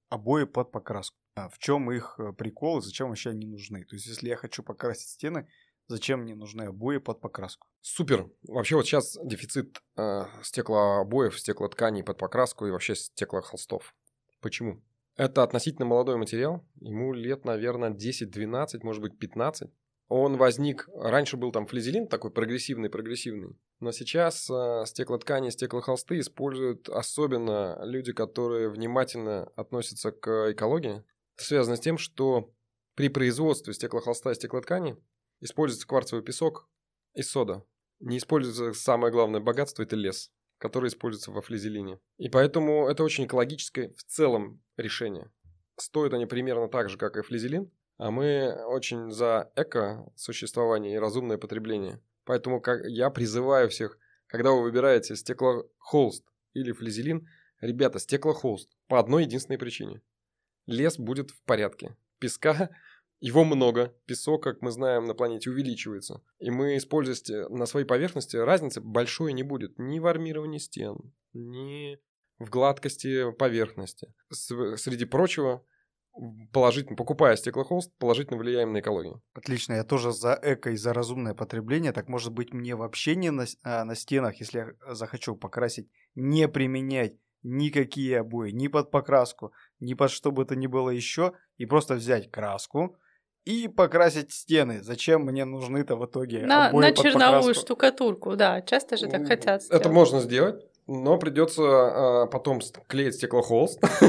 [0.09, 1.17] обои под покраску.
[1.35, 3.83] А в чем их э, прикол и зачем вообще они нужны?
[3.85, 5.47] То есть, если я хочу покрасить стены,
[5.87, 7.67] зачем мне нужны обои под покраску?
[7.81, 8.29] Супер.
[8.43, 13.95] Вообще вот сейчас дефицит э, стеклообоев, стеклотканей под покраску и вообще стеклохолстов.
[14.41, 14.83] Почему?
[15.15, 16.65] Это относительно молодой материал.
[16.79, 19.69] Ему лет, наверное, 10-12, может быть, 15.
[20.09, 27.79] Он возник, раньше был там флизелин такой прогрессивный-прогрессивный, но сейчас э, стеклоткани, стеклохолсты используют особенно
[27.83, 31.03] люди, которые внимательно относятся к экологии.
[31.35, 32.53] Это связано с тем, что
[32.95, 34.97] при производстве стеклохолста и стеклоткани
[35.39, 36.69] используется кварцевый песок
[37.15, 37.65] и сода.
[37.99, 40.31] Не используется самое главное богатство– это лес,
[40.63, 41.99] который используется во флизелине.
[42.17, 45.29] И поэтому это очень экологическое в целом решение.
[45.75, 51.37] Стоят они примерно так же, как и флизелин, а мы очень за эко-существование и разумное
[51.37, 51.99] потребление.
[52.23, 53.97] Поэтому как я призываю всех,
[54.27, 56.23] когда вы выбираете стеклохолст
[56.53, 57.27] или флизелин,
[57.59, 60.01] ребята, стеклохолст по одной единственной причине.
[60.65, 61.97] Лес будет в порядке.
[62.19, 62.69] Песка
[63.23, 63.95] его много.
[64.05, 66.21] Песок, как мы знаем, на планете увеличивается.
[66.39, 69.79] И мы используя на своей поверхности, разницы большой не будет.
[69.79, 71.97] Ни в армировании стен, ни
[72.37, 74.13] в гладкости поверхности.
[74.29, 75.65] С- среди прочего,
[76.51, 79.23] положительно, покупая стеклохолст, положительно влияем на экологию.
[79.33, 81.93] Отлично, я тоже за эко и за разумное потребление.
[81.93, 86.49] Так может быть мне вообще не на, а, на стенах, если я захочу покрасить, не
[86.49, 91.65] применять никакие обои, ни под покраску, ни под что бы то ни было еще, и
[91.65, 92.97] просто взять краску
[93.45, 94.81] и покрасить стены.
[94.81, 97.65] Зачем мне нужны-то в итоге На, обои на под черновую покраску?
[97.65, 99.87] штукатурку, да, часто же так хотят Это сделать.
[99.87, 103.81] можно сделать, но придется а, потом клеить стеклохолст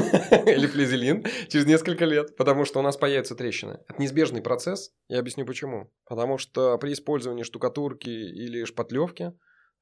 [0.45, 3.79] или флизелин через несколько лет, потому что у нас появятся трещины.
[3.87, 5.91] Это неизбежный процесс, я объясню почему.
[6.07, 9.33] Потому что при использовании штукатурки или шпатлевки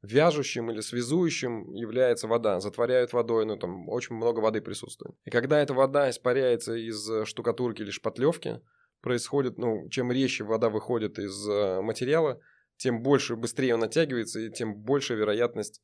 [0.04, 2.60] вяжущим или связующим является вода.
[2.60, 5.16] Затворяют водой, ну там очень много воды присутствует.
[5.24, 8.60] И когда эта вода испаряется из э, штукатурки или шпатлевки,
[9.04, 12.40] происходит, ну, чем резче вода выходит из э, материала,
[12.78, 15.82] тем больше, быстрее он натягивается, и тем больше вероятность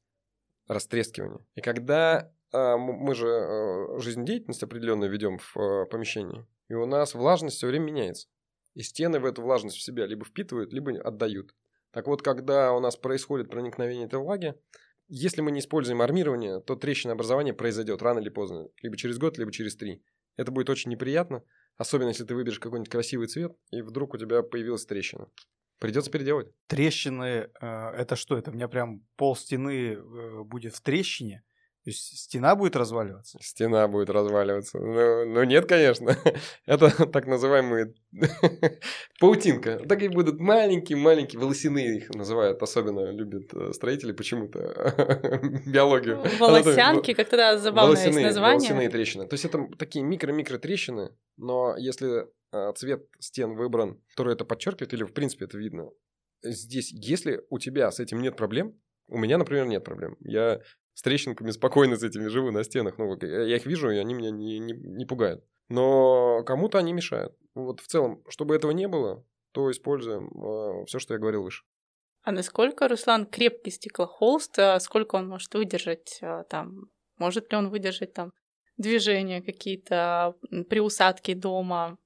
[0.67, 1.45] растрескивания.
[1.53, 7.13] И когда э, мы же э, жизнедеятельность определенную ведем в э, помещении, и у нас
[7.13, 8.27] влажность все время меняется.
[8.73, 11.53] И стены в эту влажность в себя либо впитывают, либо отдают.
[11.91, 14.55] Так вот, когда у нас происходит проникновение этой влаги,
[15.07, 18.67] если мы не используем армирование, то трещина образования произойдет рано или поздно.
[18.81, 20.03] Либо через год, либо через три.
[20.37, 21.43] Это будет очень неприятно,
[21.79, 25.29] особенно если ты выберешь какой-нибудь красивый цвет, и вдруг у тебя появилась трещина.
[25.79, 26.51] Придется переделать.
[26.67, 28.37] Трещины, э, это что?
[28.37, 31.41] Это у меня прям пол стены э, будет в трещине?
[31.89, 33.39] То есть стена будет разваливаться?
[33.41, 34.77] Стена будет разваливаться.
[34.77, 36.15] Ну, ну нет, конечно.
[36.67, 37.95] Это так называемые
[39.19, 39.79] паутинка.
[39.89, 42.61] Такие будут маленькие-маленькие волосяные их называют.
[42.61, 44.59] Особенно любят э, строители почему-то
[45.65, 46.23] биологию.
[46.37, 48.59] Волосянки, как тогда забавное есть волосяные, название.
[48.59, 49.27] волосяные трещины.
[49.27, 54.93] То есть это такие микро-микро трещины, но если э, цвет стен выбран, который это подчеркивает,
[54.93, 55.89] или в принципе это видно,
[56.43, 60.15] здесь, если у тебя с этим нет проблем, у меня, например, нет проблем.
[60.19, 60.61] Я
[60.99, 62.97] с трещинками спокойно с этими живу на стенах.
[62.97, 65.45] Ну, я их вижу, и они меня не, не, не пугают.
[65.69, 67.37] Но кому-то они мешают.
[67.55, 71.63] Вот в целом, чтобы этого не было, то используем все, что я говорил выше.
[72.23, 76.89] А насколько, Руслан, крепкий стеклохолст, а сколько он может выдержать а, там?
[77.17, 78.33] Может ли он выдержать там
[78.75, 80.35] движения какие-то
[80.69, 81.97] при усадке дома?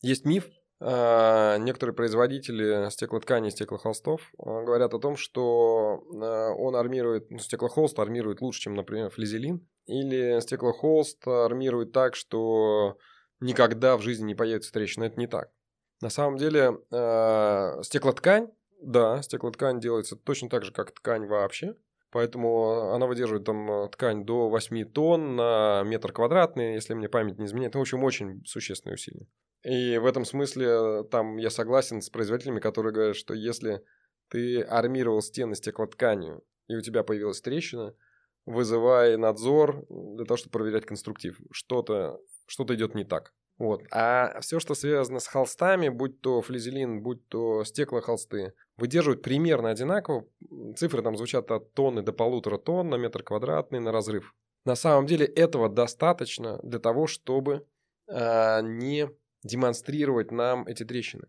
[0.00, 0.48] Есть миф,
[0.84, 8.62] некоторые производители стеклотканей, стеклохолстов а, говорят о том, что он армирует, ну, стеклохолст армирует лучше,
[8.62, 12.96] чем, например, флизелин, или стеклохолст армирует так, что
[13.40, 15.04] никогда в жизни не появится трещина.
[15.04, 15.50] Это не так.
[16.00, 16.78] На самом деле
[17.82, 18.48] стеклоткань
[18.82, 21.76] да, стеклоткань делается точно так же, как ткань вообще.
[22.12, 27.38] Поэтому она выдерживает там э, ткань до 8 тонн на метр квадратный, если мне память
[27.38, 27.74] не изменяет.
[27.74, 29.26] В общем, очень существенные усилия.
[29.64, 33.82] И в этом смысле там я согласен с производителями, которые говорят, что если
[34.28, 37.94] ты армировал стены стеклотканью, и у тебя появилась трещина,
[38.44, 41.40] вызывай надзор для того, чтобы проверять конструктив.
[41.50, 43.32] Что-то что идет не так.
[43.62, 43.84] Вот.
[43.92, 50.26] А все, что связано с холстами, будь то флизелин, будь то стеклохолсты, выдерживают примерно одинаково.
[50.76, 54.34] Цифры там звучат от тонны до полутора тонн на метр квадратный на разрыв.
[54.64, 57.64] На самом деле этого достаточно для того, чтобы
[58.08, 59.08] э, не
[59.44, 61.28] демонстрировать нам эти трещины.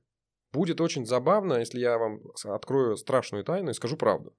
[0.51, 4.35] Будет очень забавно, если я вам открою страшную тайну и скажу правду.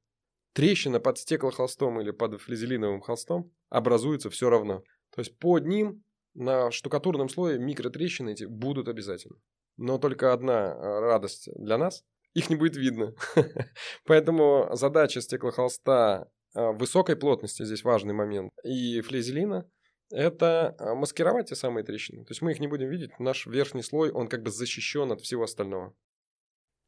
[0.52, 4.82] Трещина под стеклохолстом или под флизелиновым холстом образуется все равно.
[5.14, 6.03] То есть под ним
[6.34, 9.36] на штукатурном слое микротрещины эти будут обязательно.
[9.76, 13.14] Но только одна э, радость для нас– их не будет видно.
[14.04, 19.68] Поэтому задача стеклохолста э, высокой плотности, здесь важный момент, и флизелина–
[20.10, 22.24] это э, маскировать те самые трещины.
[22.24, 25.20] То есть мы их не будем видеть, наш верхний слой, он как бы защищен от
[25.20, 25.94] всего остального.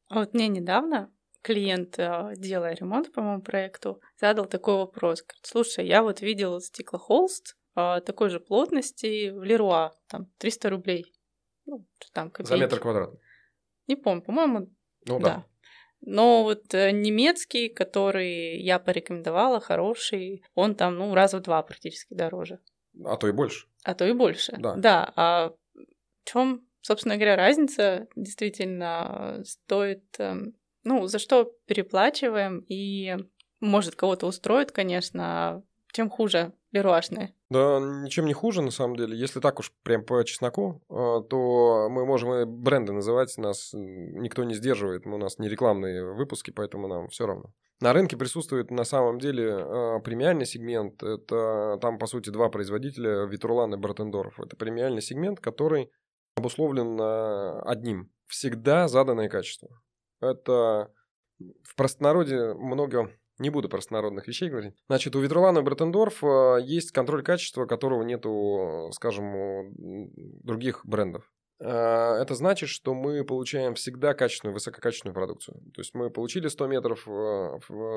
[0.09, 5.23] А вот мне недавно клиент, делая ремонт по моему проекту, задал такой вопрос.
[5.23, 11.13] Говорит, слушай, я вот видел стеклохолст, а, такой же плотности в Леруа, там 300 рублей.
[11.67, 12.49] Ну, там копейки.
[12.49, 13.21] За метр квадратный?
[13.87, 14.71] Не помню, по-моему,
[15.05, 15.25] ну, да.
[15.25, 15.47] да.
[16.01, 22.15] Но вот э, немецкий, который я порекомендовала, хороший, он там, ну, раза в два практически
[22.15, 22.61] дороже.
[23.05, 23.67] А то и больше.
[23.85, 24.57] А то и больше.
[24.59, 24.75] Да.
[24.77, 25.13] Да.
[25.15, 25.85] А в
[26.25, 33.17] чем, собственно говоря, разница действительно стоит, эм, ну, за что переплачиваем и
[33.61, 37.33] может кого-то устроит, конечно, чем хуже леруашные.
[37.49, 39.17] Да, ничем не хуже, на самом деле.
[39.17, 44.45] Если так уж прям по чесноку, а, то мы можем и бренды называть, нас никто
[44.45, 47.53] не сдерживает, у нас не рекламные выпуски, поэтому нам все равно.
[47.81, 51.03] На рынке присутствует на самом деле а, премиальный сегмент.
[51.03, 54.41] Это там, по сути, два производителя, Витурлан и Братендорф.
[54.41, 55.91] Это премиальный сегмент, который
[56.37, 58.11] обусловлен а, одним.
[58.27, 59.69] Всегда заданное качество.
[60.21, 60.91] Это
[61.39, 64.75] в простонародье много не буду простонародных вещей говорить.
[64.89, 70.11] Значит, у Ветрулана Бретендорф э, есть контроль качества, которого нету, скажем, у
[70.43, 71.31] других брендов.
[71.59, 75.61] Э, это значит, что мы получаем всегда качественную, высококачественную продукцию.
[75.75, 77.01] То есть мы получили 100 метров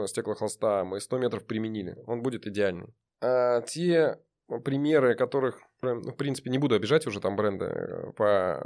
[0.10, 1.98] стеклохолста, мы 100 метров применили.
[2.06, 2.94] Он будет идеальный.
[3.22, 4.18] А те
[4.64, 8.66] примеры, которых, ну, в принципе, не буду обижать уже там бренды э, по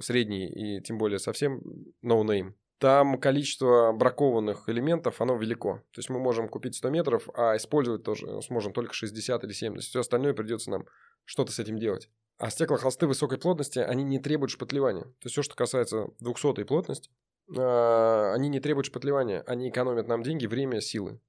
[0.00, 1.60] средней и тем более совсем
[2.02, 5.82] no-name там количество бракованных элементов, оно велико.
[5.92, 9.86] То есть мы можем купить 100 метров, а использовать тоже сможем только 60 или 70.
[9.86, 10.86] Все остальное придется нам
[11.26, 12.08] что-то с этим делать.
[12.38, 15.02] А стеклохолсты высокой плотности, они не требуют шпатлевания.
[15.02, 17.10] То есть все, что касается 200 плотности,
[17.54, 19.42] а, они не требуют шпатлевания.
[19.46, 21.20] Они экономят нам деньги, время, силы.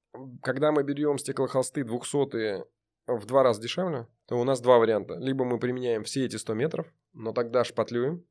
[0.41, 2.63] Когда мы берем стеклохолсты 200
[3.07, 5.15] в два раза дешевле, то у нас два варианта.
[5.15, 8.25] Либо мы применяем все эти 100 метров, но тогда шпатлюем,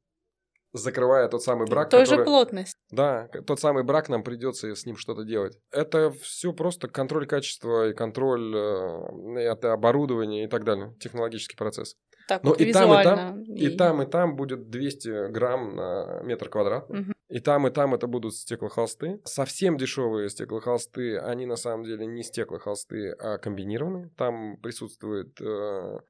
[0.72, 1.90] закрывая тот самый брак.
[1.90, 2.24] Той который...
[2.24, 2.74] плотность.
[2.90, 5.58] Да, тот самый брак, нам придется с ним что-то делать.
[5.70, 11.96] Это все просто контроль качества и контроль э, это оборудования и так далее, технологический процесс.
[12.28, 13.66] Так Но вот и там, и там, и...
[13.66, 17.00] и там, и там будет 200 грамм на метр квадратный.
[17.00, 17.12] Угу.
[17.30, 19.20] И там, и там это будут стеклохолсты.
[19.24, 24.10] Совсем дешевые стеклохолсты, они на самом деле не стеклохолсты, а комбинированные.
[24.16, 26.00] Там присутствуют э,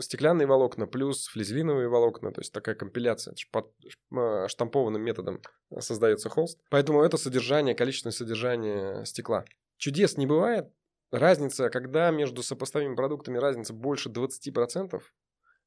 [0.00, 3.34] стеклянные волокна плюс флизелиновые волокна, то есть такая компиляция.
[3.52, 3.70] Под
[4.10, 5.42] э, штампованным методом
[5.78, 6.58] создается холст.
[6.70, 9.44] Поэтому это содержание, количественное содержание стекла.
[9.76, 10.72] Чудес не бывает.
[11.10, 15.02] Разница, когда между сопоставимыми продуктами разница больше 20%,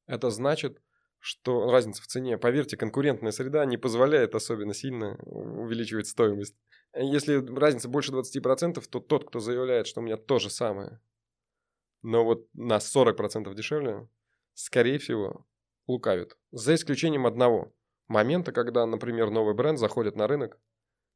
[0.06, 0.82] это значит,
[1.20, 6.56] что разница в цене, поверьте, конкурентная среда не позволяет особенно сильно увеличивать стоимость.
[6.94, 10.98] Если разница больше 20%, то тот, кто заявляет, что у меня то же самое,
[12.02, 14.08] но вот на 40% дешевле,
[14.54, 15.46] скорее всего,
[15.86, 16.36] лукавит.
[16.52, 17.74] За исключением одного
[18.08, 20.58] момента, когда, например, новый бренд заходит на рынок,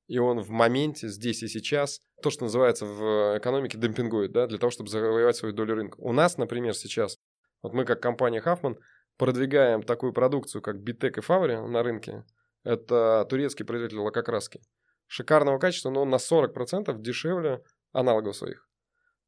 [0.06, 4.58] и он в моменте, здесь и сейчас, то, что называется в экономике демпингует, да, для
[4.58, 5.96] того, чтобы завоевать свою долю рынка.
[5.98, 7.18] У нас, например, сейчас,
[7.62, 8.76] вот мы как компания Хафман–
[9.16, 12.24] продвигаем такую продукцию, как Битек и Фаври на рынке.
[12.64, 14.60] Это турецкий производитель лакокраски.
[15.06, 17.62] шикарного качества, но на 40% дешевле
[17.92, 18.68] аналогов своих.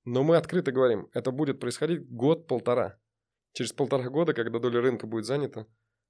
[0.05, 2.99] Но мы открыто говорим, это будет происходить год-полтора.
[3.53, 5.67] Через полтора года, когда доля рынка будет занята,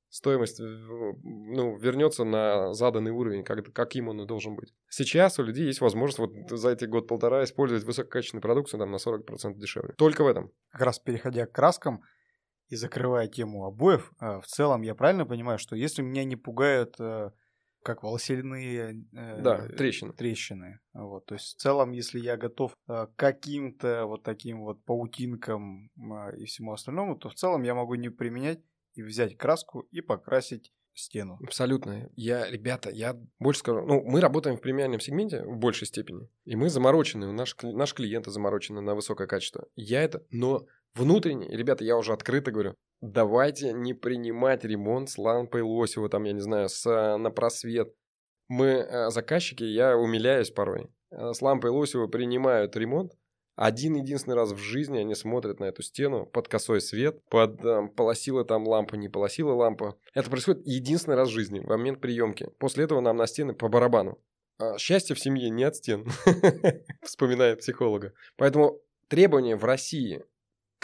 [0.08, 4.74] стоимость ну, вернется на заданный уровень, как, каким он и должен быть.
[4.88, 9.54] Сейчас у людей есть возможность вот за эти год-полтора использовать высококачественную продукцию там, на 40%
[9.54, 9.94] дешевле.
[9.96, 10.52] Только в этом.
[10.70, 12.02] Как раз переходя к краскам
[12.68, 16.96] и закрывая тему обоев, э, в целом я правильно понимаю, что если меня не пугают
[16.98, 17.30] э,
[17.86, 20.12] как волосяные э, да, трещины.
[20.12, 20.80] трещины.
[20.92, 25.90] Вот, то есть в целом, если я готов э, к каким-то вот таким вот паутинкам
[25.96, 28.60] э, и всему остальному, то в целом я могу не применять
[28.94, 31.38] и взять краску и покрасить стену.
[31.44, 32.10] Абсолютно.
[32.16, 33.82] Я, ребята, я больше скажу.
[33.82, 36.28] Ну, мы работаем в премиальном сегменте в большей степени.
[36.44, 39.68] И мы заморочены, наш, наш клиенты заморочены на высокое качество.
[39.76, 45.62] Я это, но внутренне, ребята, я уже открыто говорю, давайте не принимать ремонт с лампой
[45.62, 47.94] Лосева, там, я не знаю, с, э, на просвет.
[48.48, 53.12] Мы, э, заказчики, я умиляюсь порой, э, с лампой Лосева принимают ремонт,
[53.56, 57.88] один единственный раз в жизни они смотрят на эту стену под косой свет, под э,
[57.96, 59.98] полосила там лампа, не полосила лампа.
[60.14, 62.50] Это происходит единственный раз в жизни, в момент приемки.
[62.58, 64.18] После этого нам на стены по барабану.
[64.58, 66.06] А счастье в семье не от стен,
[67.02, 68.12] вспоминая психолога.
[68.36, 68.78] Поэтому
[69.08, 70.22] требования в России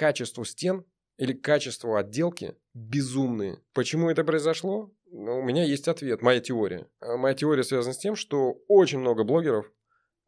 [0.03, 0.85] качеству стен
[1.17, 3.61] или качеству отделки безумные.
[3.73, 4.91] Почему это произошло?
[5.13, 6.89] Ну, у меня есть ответ, моя теория.
[6.99, 9.71] А моя теория связана с тем, что очень много блогеров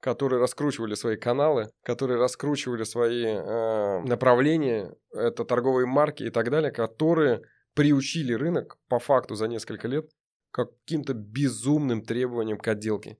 [0.01, 6.71] которые раскручивали свои каналы, которые раскручивали свои э, направления, это торговые марки и так далее,
[6.71, 7.41] которые
[7.75, 10.11] приучили рынок по факту за несколько лет
[10.51, 13.17] каким-то безумным требованиям к отделке.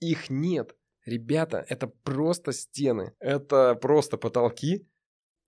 [0.00, 0.74] Их нет.
[1.04, 4.88] Ребята, это просто стены, это просто потолки.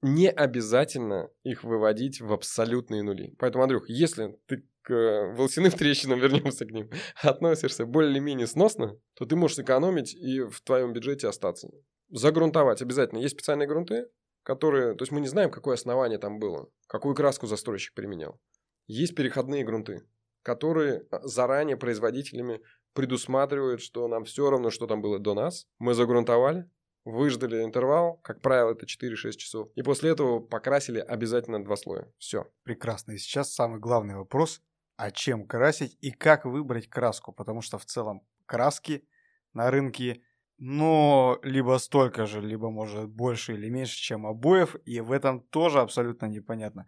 [0.07, 3.34] Не обязательно их выводить в абсолютные нули.
[3.38, 6.90] Поэтому, Андрюх, если ты к э, волосяным трещинам, вернемся к ним,
[7.22, 11.70] относишься более-менее сносно, то ты можешь сэкономить и в твоем бюджете остаться.
[12.11, 13.20] Загрунтовать обязательно.
[13.20, 14.09] Есть специальные грунты,
[14.42, 14.94] которые...
[14.94, 18.38] То есть мы не знаем, какое основание там было, какую краску застройщик применял.
[18.86, 20.02] Есть переходные грунты,
[20.42, 22.61] которые а, заранее производителями
[22.92, 25.66] предусматривают, что нам все равно, что там было до нас.
[25.78, 26.68] Мы загрунтовали,
[27.05, 32.11] выждали интервал, как правило, это 4-6 часов, и после этого покрасили обязательно два слоя.
[32.18, 32.46] Все.
[32.62, 33.12] Прекрасно.
[33.12, 34.62] И сейчас самый главный вопрос
[34.96, 39.07] а чем красить и как выбрать краску, потому что в целом краски
[39.52, 40.22] на рынке,
[40.59, 45.80] но либо столько же, либо может больше или меньше, чем обоев, и в этом тоже
[45.80, 46.86] абсолютно непонятно.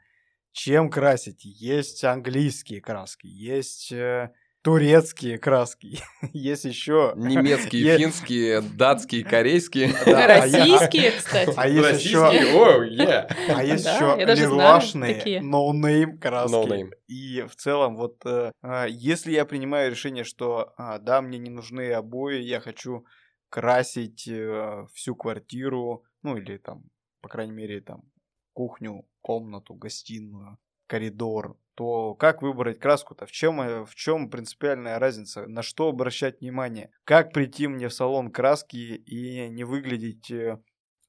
[0.52, 1.44] Чем красить?
[1.44, 4.32] Есть английские краски, есть э,
[4.66, 6.00] турецкие краски,
[6.32, 7.12] есть еще...
[7.14, 9.92] Немецкие, финские, датские, корейские.
[10.06, 11.54] Российские, кстати.
[11.56, 12.26] А есть еще...
[12.26, 16.90] А есть еще лилашные, no name краски.
[17.06, 21.50] И в целом, вот э, а, если я принимаю решение, что а, да, мне не
[21.50, 23.06] нужны обои, я хочу
[23.48, 26.82] красить э, всю квартиру, ну или там,
[27.20, 28.02] по крайней мере, там,
[28.52, 30.58] кухню, комнату, гостиную,
[30.88, 33.26] коридор, то как выбрать краску-то?
[33.26, 35.46] В чем, э, в чем принципиальная разница?
[35.46, 36.90] На что обращать внимание?
[37.04, 40.58] Как прийти мне в салон краски и не выглядеть э,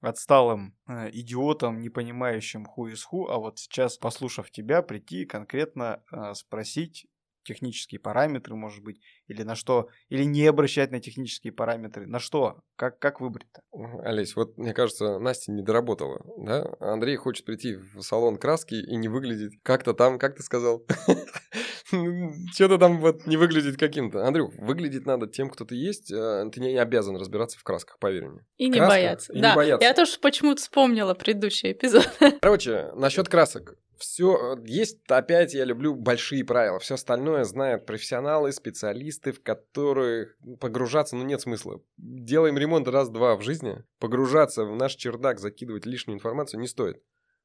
[0.01, 6.03] отсталым э, идиотом, не понимающим ху из ху, а вот сейчас, послушав тебя, прийти конкретно
[6.11, 7.07] э, спросить,
[7.47, 12.59] технические параметры, может быть, или на что, или не обращать на технические параметры, на что,
[12.75, 13.61] как, как выбрать-то?
[14.03, 16.67] Олесь, вот мне кажется, Настя не доработала, да?
[16.79, 20.85] Андрей хочет прийти в салон краски и не выглядеть как-то там, как ты сказал,
[22.53, 24.25] что-то там вот не выглядит каким-то.
[24.25, 28.27] Андрюх, выглядеть надо тем, кто ты есть, а ты не обязан разбираться в красках, поверь
[28.27, 28.45] мне.
[28.57, 29.33] И не бояться.
[29.33, 32.09] да, я тоже почему-то вспомнила предыдущий эпизод.
[32.41, 36.79] Короче, насчет красок все э, есть, опять я люблю большие правила.
[36.79, 41.81] Все остальное знают профессионалы, специалисты, в которых погружаться, ну, нет смысла.
[41.97, 47.01] Делаем ремонт раз-два в жизни, погружаться в наш чердак, закидывать лишнюю информацию не стоит.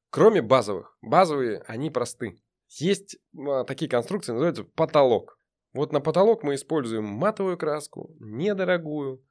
[0.09, 0.97] Кроме базовых.
[1.01, 2.39] Базовые, они просты.
[2.69, 5.37] Есть а, такие конструкции, называются потолок.
[5.73, 9.23] Вот на потолок мы используем матовую краску, недорогую,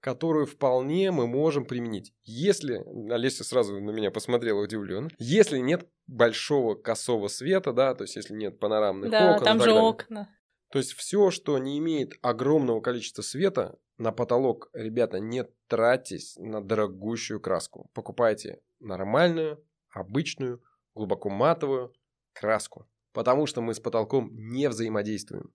[0.00, 2.12] которую вполне мы можем применить.
[2.24, 2.82] Если,
[3.12, 8.34] Олеся сразу на меня посмотрела удивленно, если нет большого косого света, да, то есть если
[8.34, 9.44] нет панорамных да, окон.
[9.44, 9.82] там же далее.
[9.82, 10.28] окна.
[10.70, 16.64] То есть все, что не имеет огромного количества света, на потолок, ребята, не тратьтесь на
[16.64, 17.90] дорогущую краску.
[17.92, 20.62] Покупайте нормальную, обычную,
[20.94, 21.92] глубоко матовую
[22.32, 22.88] краску.
[23.12, 25.52] Потому что мы с потолком не взаимодействуем.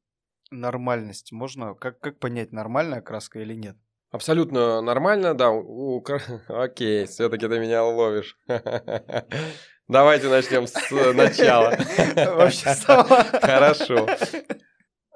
[0.52, 1.32] Нормальность.
[1.32, 3.78] Можно, как, как понять, нормальная краска или нет?
[4.16, 5.52] Абсолютно нормально, да.
[5.52, 6.02] У...
[6.48, 8.40] Окей, все-таки ты меня ловишь.
[9.90, 10.74] Давайте начнем с
[11.14, 11.76] начала.
[13.42, 14.08] Хорошо.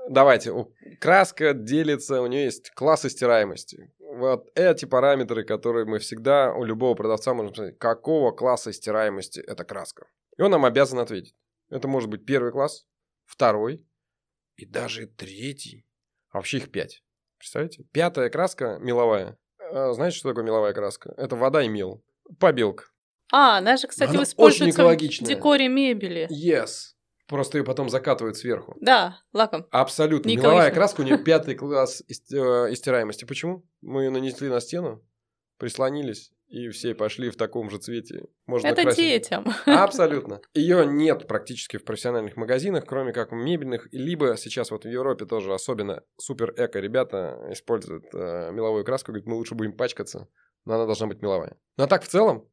[0.10, 0.54] Давайте.
[1.00, 3.89] краска делится, у нее есть классы стираемости.
[4.00, 9.64] Вот эти параметры, которые мы всегда у любого продавца можем сказать, какого класса стираемости эта
[9.64, 10.08] краска.
[10.38, 11.38] И он нам обязан ответить.
[11.70, 12.86] Это может быть первый класс,
[13.26, 13.88] второй
[14.58, 15.86] и даже третий.
[16.32, 17.02] А вообще их пять.
[17.40, 17.86] Представляете?
[17.92, 19.38] Пятая краска меловая.
[19.72, 21.14] А, знаете, что такое меловая краска?
[21.18, 22.04] Это вода и мел.
[22.40, 22.86] Побелка.
[23.32, 26.28] А, она же, кстати, Она используется в декоре мебели.
[26.30, 26.94] Yes.
[27.28, 28.76] Просто ее потом закатывают сверху.
[28.82, 29.68] Да, лаком.
[29.70, 30.30] Абсолютно.
[30.30, 33.26] Не Меловая краска у нее пятый класс э, истираемости.
[33.26, 33.64] Почему?
[33.82, 35.06] Мы ее нанесли на стену,
[35.58, 38.26] прислонились, и все пошли в таком же цвете.
[38.47, 39.06] Можно Это красить.
[39.06, 39.45] детям.
[39.66, 40.41] Абсолютно.
[40.54, 43.88] Ее нет практически в профессиональных магазинах, кроме как в мебельных.
[43.91, 49.12] Либо сейчас вот в Европе тоже особенно супер эко ребята используют э, меловую краску.
[49.12, 50.28] Говорят, мы лучше будем пачкаться,
[50.66, 51.56] но она должна быть меловая.
[51.78, 52.50] Ну а так в целом,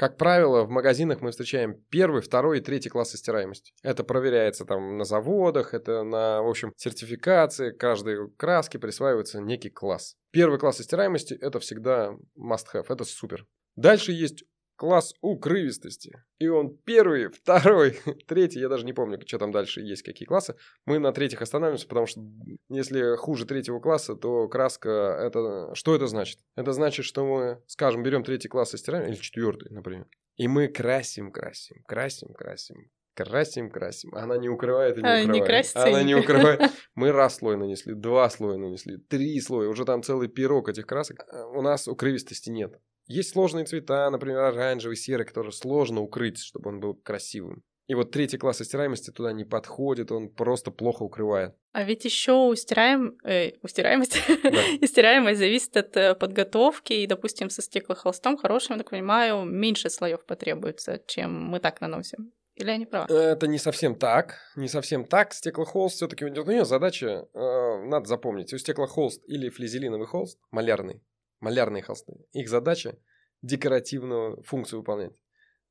[0.00, 3.74] как правило, в магазинах мы встречаем первый, второй и третий классы стираемости.
[3.82, 7.72] Это проверяется там на заводах, это на, в общем, сертификации.
[7.72, 10.16] Каждой краске присваивается некий класс.
[10.30, 13.44] Первый класс стираемости– это всегда must-have, это супер.
[13.76, 14.44] Дальше есть
[14.80, 16.24] класс укрывистости.
[16.38, 20.56] И он первый, второй, третий, я даже не помню, что там дальше есть, какие классы.
[20.86, 22.22] Мы на третьих останавливаемся, потому что
[22.70, 25.74] если хуже третьего класса, то краска, это...
[25.74, 26.38] Что это значит?
[26.56, 30.06] Это значит, что мы, скажем, берем третий класс и стираем, или четвертый, например,
[30.36, 34.14] и мы красим, красим, красим, красим, красим, красим.
[34.14, 35.46] Она не укрывает и не А, не укрывает.
[35.46, 36.60] красится Она не не- укрывает.
[36.94, 39.68] Мы раз слой нанесли, два слоя нанесли, три слоя.
[39.68, 41.26] Уже там целый пирог этих красок.
[41.30, 42.80] А У нас укрывистости нет.
[43.10, 47.64] Есть сложные цвета, например, оранжевый, серый, который сложно укрыть, чтобы он был красивым.
[47.88, 51.56] И вот третий класс стираемости туда не подходит, он просто плохо укрывает.
[51.72, 54.62] А ведь еще устираем, э, устираемость, Да.
[54.80, 59.90] и стираемость зависит от э, подготовки, и, допустим, со стеклохолстом хорошим, я так понимаю, меньше
[59.90, 62.32] слоев потребуется, чем мы так наносим.
[62.54, 63.06] Или я не права?
[63.12, 64.36] Это не совсем так.
[64.54, 65.32] Не совсем так.
[65.32, 71.02] Стеклохолст все-таки у нее задача, э, надо запомнить, у стеклохолст или флизелиновый холст, малярный,
[71.40, 72.98] малярные холсты, их задача
[73.42, 75.22] декоративную функцию выполнять.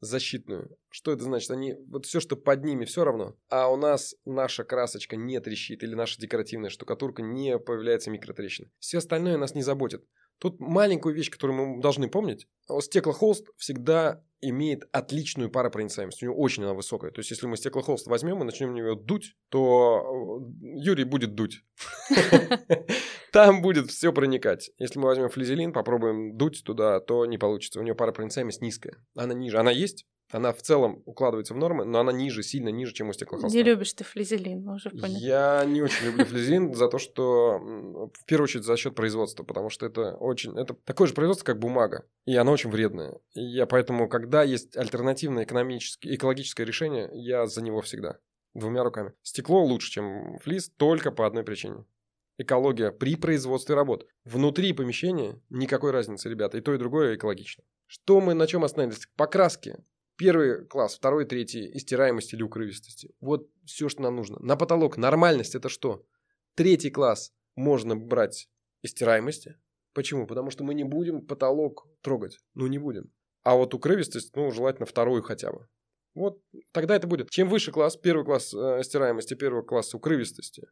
[0.01, 0.77] Защитную.
[0.89, 1.51] Что это значит?
[1.51, 3.35] Они, вот все, что под ними, все равно.
[3.49, 8.71] А у нас наша красочка не трещит, или наша декоративная штукатурка не появляется микротрещин.
[8.79, 10.05] Все остальное нас не заботит.
[10.37, 12.47] Тут маленькую вещь, которую мы должны помнить.
[12.79, 16.23] Стеклохолст всегда имеет отличную паропроницаемость.
[16.23, 17.11] У него очень она высокая.
[17.11, 21.35] То есть, если мы стеклохолст возьмем и начнем в него дуть, то э, Юрий будет
[21.35, 21.61] дуть.
[23.31, 24.71] Там будет все проникать.
[24.77, 27.79] Если мы возьмем флизелин, попробуем дуть туда, то не получится.
[27.79, 28.95] У нее паропроницаемость низкая.
[29.15, 29.57] Она ниже.
[29.57, 33.13] Она есть, она в целом укладывается в нормы, но она ниже, сильно ниже, чем у
[33.13, 33.55] стеклохолста.
[33.55, 35.17] Не любишь ты флизелин, мы уже поняли.
[35.17, 39.69] Я не очень люблю флизелин за то, что в первую очередь за счет производства, потому
[39.69, 43.19] что это очень это такое же производство, как бумага, и оно очень вредное.
[43.33, 48.19] И я поэтому, когда есть альтернативное экономическое, экологическое решение, я за него всегда
[48.53, 49.13] двумя руками.
[49.23, 51.85] Стекло лучше, чем флис, только по одной причине.
[52.41, 54.07] Экология при производстве работ.
[54.23, 56.57] Внутри помещения никакой разницы, ребята.
[56.57, 57.65] И то, и другое экологично.
[57.85, 59.09] Что мы на чем остановились?
[59.17, 59.83] Покраски.
[60.15, 61.79] Первый класс, второй, третий, и
[62.33, 63.13] или укрывистости.
[63.19, 64.39] Вот все, что нам нужно.
[64.39, 66.05] На потолок нормальность это что?
[66.55, 68.47] Третий класс можно брать
[68.83, 69.59] и.
[69.93, 70.25] Почему?
[70.25, 72.39] Потому что мы не будем потолок трогать.
[72.53, 73.11] Ну, не будем.
[73.43, 75.67] А вот укрывистость, ну, желательно вторую хотя бы.
[76.13, 77.31] Вот тогда это будет.
[77.31, 80.69] Чем выше класс, первый класс э, стираемости, первый класс укрывистости.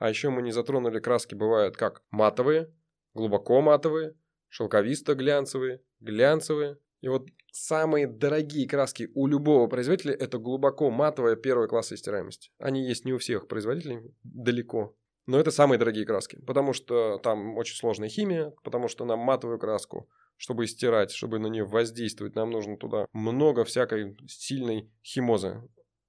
[0.00, 2.72] А еще мы не затронули краски, бывают как матовые,
[3.12, 4.16] глубоко матовые,
[4.48, 6.78] шелковисто-глянцевые, глянцевые.
[7.02, 12.50] И вот самые дорогие краски у любого производителя это глубоко матовая первого класса стираемости.
[12.58, 14.96] Они есть не у всех производителей, далеко.
[15.26, 19.58] Но это самые дорогие краски, потому что там очень сложная химия, потому что нам матовую
[19.58, 25.62] краску, чтобы стирать, чтобы на нее воздействовать, нам нужно туда много всякой сильной химозы.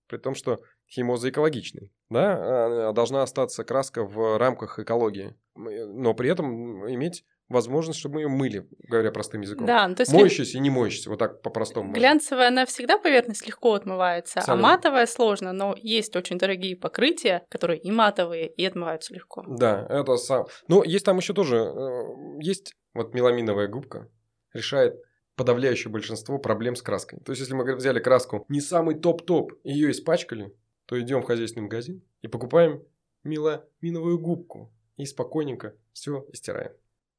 [0.07, 0.61] При том, что
[0.91, 7.99] химоза экологичный, да, а должна остаться краска в рамках экологии, но при этом иметь возможность,
[7.99, 9.67] чтобы мы ее мыли, говоря простым языком.
[9.67, 11.93] Да, ну, то есть Моющийся и не моющийся, вот так по-простому.
[11.93, 14.67] глянцевая, она всегда поверхность легко отмывается, Абсолютно.
[14.67, 19.43] а матовая сложно, но есть очень дорогие покрытия, которые и матовые, и отмываются легко.
[19.47, 20.45] Да, это сам.
[20.67, 22.03] Ну, есть там еще тоже, э,
[22.39, 24.09] есть вот меламиновая губка,
[24.53, 24.95] решает
[25.35, 27.19] подавляющее большинство проблем с краской.
[27.19, 30.53] То есть, если мы взяли краску не самый топ-топ, ее испачкали,
[30.91, 32.83] то идем в хозяйственный магазин и покупаем
[33.23, 34.73] меламиновую губку.
[34.97, 36.73] И спокойненько все стираем.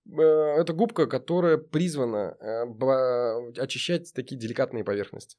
[0.06, 5.38] Это губка, которая призвана э, очищать такие деликатные поверхности.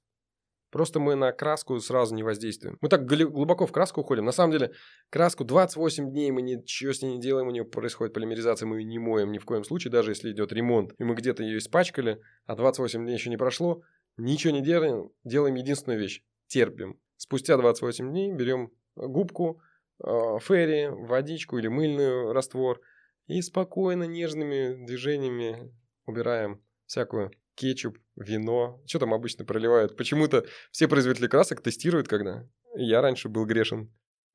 [0.71, 2.79] Просто мы на краску сразу не воздействуем.
[2.81, 4.25] Мы так глубоко в краску уходим.
[4.25, 4.71] На самом деле,
[5.11, 8.85] краску 28 дней мы ничего с ней не делаем, у нее происходит полимеризация, мы ее
[8.85, 12.19] не моем ни в коем случае, даже если идет ремонт, и мы где-то ее испачкали,
[12.47, 13.83] а 28 дней еще не прошло,
[14.17, 16.99] ничего не делаем, делаем единственную вещь– терпим.
[17.23, 19.61] Спустя 28 дней берем губку,
[20.03, 20.09] э,
[20.41, 22.81] ферри, водичку или мыльный раствор
[23.27, 25.73] и спокойно, нежными движениями
[26.05, 28.83] убираем всякую кетчуп, вино.
[28.85, 29.95] Что там обычно проливают?
[29.95, 32.45] Почему-то все производители красок тестируют когда.
[32.75, 33.89] Я раньше был грешен.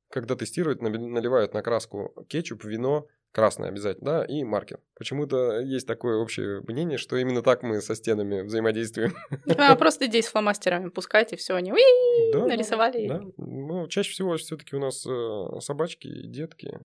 [0.09, 4.79] Когда тестируют, наливают на краску кетчуп, вино, красное обязательно, да, и маркер.
[4.95, 9.15] Почему-то есть такое общее мнение, что именно так мы со стенами взаимодействуем.
[9.57, 11.73] А просто здесь с фломастерами пускайте, все, они
[12.33, 13.07] да, нарисовали.
[13.07, 16.79] Да, ну, чаще всего все-таки у нас э, собачки и детки.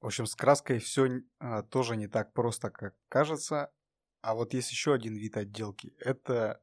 [0.00, 3.70] В общем, с краской все а, тоже не так просто, как кажется.
[4.20, 5.94] А вот есть еще один вид отделки.
[5.98, 6.60] Это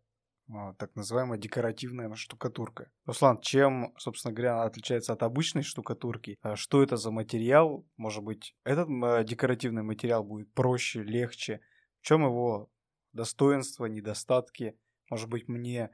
[0.77, 2.91] так называемая декоративная штукатурка.
[3.05, 6.37] Руслан, чем, собственно говоря, отличается от обычной штукатурки?
[6.41, 7.85] А что это за материал?
[7.97, 11.61] Может быть, этот а, декоративный материал будет проще, легче?
[12.01, 12.69] В чем его
[13.13, 14.77] достоинства, недостатки?
[15.09, 15.89] Может быть, мне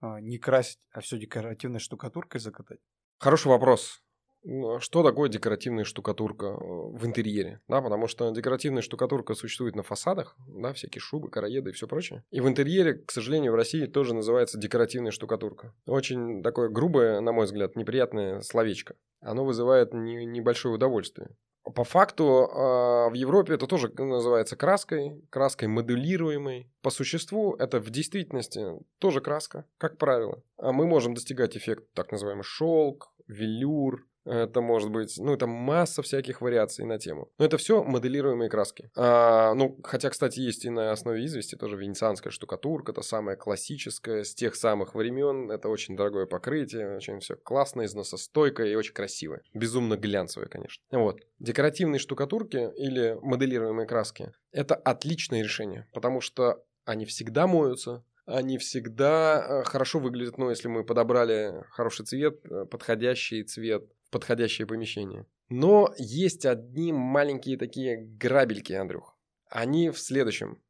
[0.00, 2.80] а, не красить, а все декоративной штукатуркой закатать?
[3.18, 4.02] Хороший вопрос.
[4.44, 9.82] А что такое декоративная штукатурка э, в интерьере, да, потому что декоративная штукатурка существует на
[9.82, 12.24] фасадах, да, всякие шубы, караеды и все прочее.
[12.30, 15.74] И в интерьере, к сожалению, в России тоже называется декоративная штукатурка.
[15.86, 18.94] Очень такое грубое, на мой взгляд, неприятное словечко.
[19.20, 21.30] Оно вызывает не, небольшое удовольствие.
[21.74, 26.70] По факту а, в Европе это тоже называется краской, краской модулируемой.
[26.82, 28.64] По существу это в действительности
[28.98, 30.42] тоже краска, как правило.
[30.56, 36.02] А мы можем достигать эффект так называемый шелк, велюр, это может быть, ну, это масса
[36.02, 37.30] всяких вариаций на тему.
[37.38, 38.90] Но это все моделируемые краски.
[38.96, 44.24] А, ну, хотя, кстати, есть и на основе извести тоже венецианская штукатурка, это самая классическая,
[44.24, 45.50] с тех самых времен.
[45.50, 49.42] Это очень дорогое покрытие, очень все классно, износостойкое и очень красивое.
[49.54, 50.82] Безумно глянцевое, конечно.
[50.90, 51.20] Вот.
[51.38, 59.62] Декоративные штукатурки или моделируемые краски– это отличное решение, потому что они всегда моются, они всегда
[59.62, 65.26] э, хорошо выглядят, ну, если мы подобрали хороший цвет, э, подходящий цвет подходящее помещение.
[65.48, 69.16] Но есть одни маленькие такие грабельки, Андрюх.
[69.48, 70.62] Они в следующем.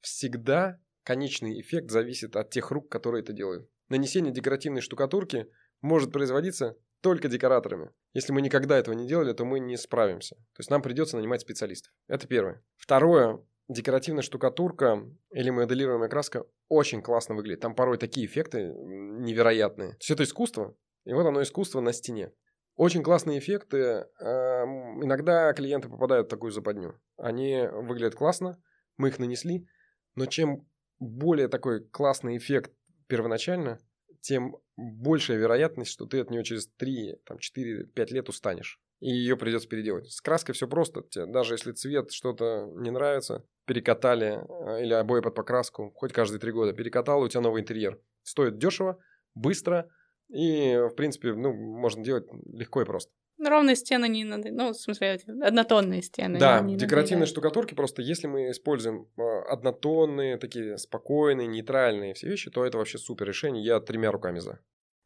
[0.00, 3.68] Всегда конечный эффект зависит от тех рук, которые это делают.
[3.88, 5.48] Нанесение декоративной штукатурки
[5.80, 7.90] может производиться только декораторами.
[8.12, 10.36] Если мы никогда этого не делали, то мы не справимся.
[10.36, 11.92] То есть нам придется нанимать специалистов.
[12.06, 12.62] Это первое.
[12.76, 13.44] Второе.
[13.68, 17.60] Декоративная штукатурка или моделируемая краска очень классно выглядит.
[17.60, 19.90] Там порой такие эффекты невероятные.
[19.90, 22.32] То есть это искусство, и вот оно искусство на стене.
[22.78, 24.06] Очень классные эффекты.
[24.20, 26.94] Иногда клиенты попадают в такую западню.
[27.16, 28.62] Они выглядят классно,
[28.96, 29.66] мы их нанесли,
[30.14, 30.64] но чем
[31.00, 32.70] более такой классный эффект
[33.08, 33.80] первоначально,
[34.20, 38.80] тем большая вероятность, что ты от нее через 3, там, 4, 5 лет устанешь.
[39.00, 40.08] И ее придется переделать.
[40.12, 41.02] С краской все просто.
[41.26, 46.52] Даже если цвет что-то не нравится, перекатали а, или обои под покраску, хоть каждые три
[46.52, 48.00] года перекатал, у тебя новый интерьер.
[48.22, 49.00] Стоит дешево,
[49.34, 49.88] быстро,
[50.28, 53.12] и, в принципе, ну, можно делать легко и просто.
[53.38, 56.40] Ну, ровные стены не надо, ну, в смысле, однотонные стены.
[56.40, 57.30] Да, не декоративные надо.
[57.30, 62.98] штукатурки просто, если мы используем а, однотонные, такие спокойные, нейтральные все вещи, то это вообще
[62.98, 64.58] супер решение, я тремя руками за.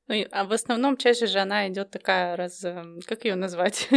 [0.08, 3.88] Ну, а в основном чаще же она идет такая раз, эм, как ее назвать?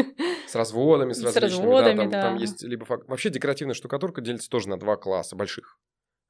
[0.47, 2.21] С разводами, с, с различными, разводами, да, там, да.
[2.23, 3.07] там есть либо фак...
[3.07, 5.79] вообще декоративная штукатурка делится тоже на два класса больших.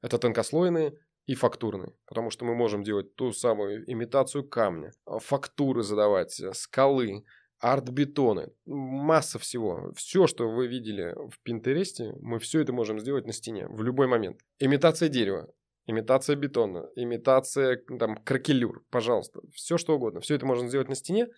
[0.00, 0.94] Это тонкослойные
[1.26, 6.52] и фактурный, потому что мы можем делать ту самую имитацию камня, а, фактуры задавать, э,
[6.54, 7.24] скалы,
[7.58, 9.92] арт-бетоны, масса всего.
[9.96, 14.06] Все, что вы видели в Пинтересте, мы все это можем сделать на стене в любой
[14.06, 14.40] момент.
[14.60, 15.48] Имитация дерева,
[15.86, 20.20] имитация бетона, имитация там кракелюр, пожалуйста, все что угодно.
[20.20, 21.28] Все это можно сделать на стене.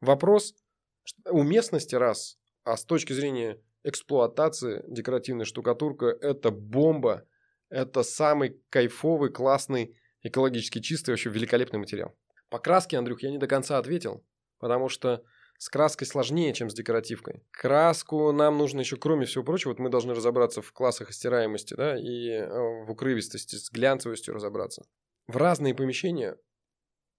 [0.00, 0.54] Вопрос
[1.24, 7.24] уместности раз, а с точки зрения эксплуатации декоративная штукатурка– это бомба–
[7.70, 12.14] это самый кайфовый, классный, экологически чистый, вообще великолепный материал.
[12.50, 14.24] По краске, Андрюх, я не до конца ответил,
[14.58, 15.24] потому что
[15.58, 17.44] с краской сложнее, чем с декоративкой.
[17.50, 21.98] Краску нам нужно еще, кроме всего прочего, вот мы должны разобраться в классах стираемости, да,
[21.98, 24.84] и э, в укрывистости, с глянцевостью разобраться.
[25.26, 26.36] В разные помещения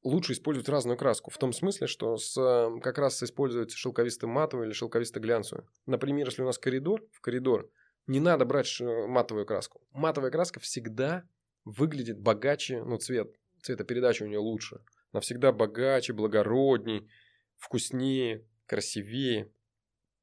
[0.04, 1.30] лучше использовать разную краску.
[1.30, 5.68] В том смысле, что с, э, как раз использовать шелковисто-матовую или шелковисто-глянцевую.
[5.86, 7.70] Например, если у нас коридор, в коридор
[8.08, 9.82] не надо брать матовую краску.
[9.92, 11.24] Матовая краска всегда
[11.66, 14.84] выглядит богаче, ну, цвет, цветопередача у нее лучше.
[15.12, 17.10] Она всегда богаче, благородней,
[17.58, 19.52] вкуснее, красивее.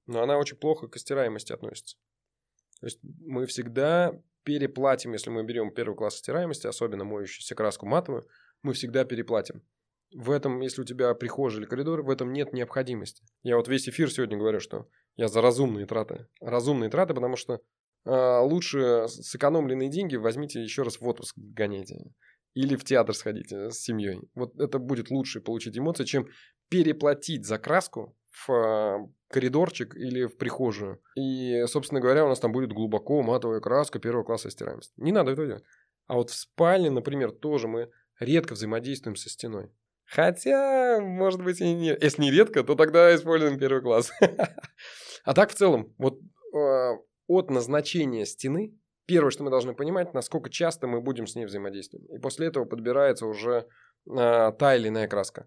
[0.06, 1.96] Но она очень плохо к стираемости относится.
[2.80, 8.26] То есть мы всегда переплатим, если мы берем первый класс стираемости, особенно моющуюся краску матовую,
[8.62, 9.62] мы всегда переплатим.
[10.12, 13.22] В этом, если у тебя прихожая или коридор, в этом нет необходимости.
[13.42, 16.26] Я вот весь эфир сегодня говорю, что я за разумные траты.
[16.40, 17.60] Разумные траты, потому что
[18.04, 22.12] э, лучше сэкономленные деньги возьмите еще раз в отпуск гоняйте.
[22.54, 24.28] или в театр сходите с семьей.
[24.34, 26.28] Вот это будет лучше получить эмоции, чем
[26.68, 28.98] переплатить за краску в а,
[29.28, 31.00] коридорчик или в прихожую.
[31.16, 34.92] И, собственно говоря, у нас там будет глубоко матовая краска первого класса стираемости.
[34.96, 35.64] Не надо этого делать.
[36.06, 39.70] А вот в спальне, например, тоже мы редко взаимодействуем со стеной.
[40.10, 41.96] Хотя, может быть, и не.
[42.00, 44.10] Если не редко, то тогда используем первый класс.
[45.24, 46.20] А так в целом, вот
[46.54, 46.94] а,
[47.26, 52.08] от назначения стены, первое, что мы должны понимать, насколько часто мы будем с ней взаимодействовать.
[52.08, 53.66] И после этого подбирается уже
[54.08, 55.46] а, та или иная краска.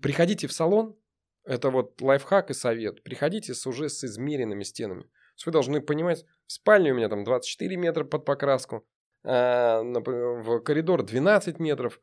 [0.00, 0.96] Приходите в салон,
[1.44, 3.02] это вот лайфхак и совет.
[3.02, 5.02] Приходите с, уже с измеренными стенами.
[5.02, 8.86] То есть вы должны понимать, в спальне у меня там 24 метра под покраску,
[9.24, 12.00] а, в коридор 12 метров.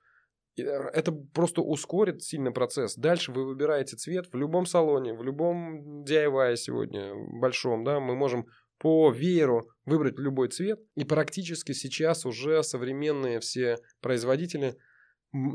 [0.58, 2.96] Э, это просто ускорит сильно процесс.
[2.96, 8.48] Дальше вы выбираете цвет в любом салоне, в любом DIY сегодня большом, да, мы можем
[8.78, 10.80] по вееру выбрать любой цвет.
[10.96, 14.76] И практически сейчас уже современные все производители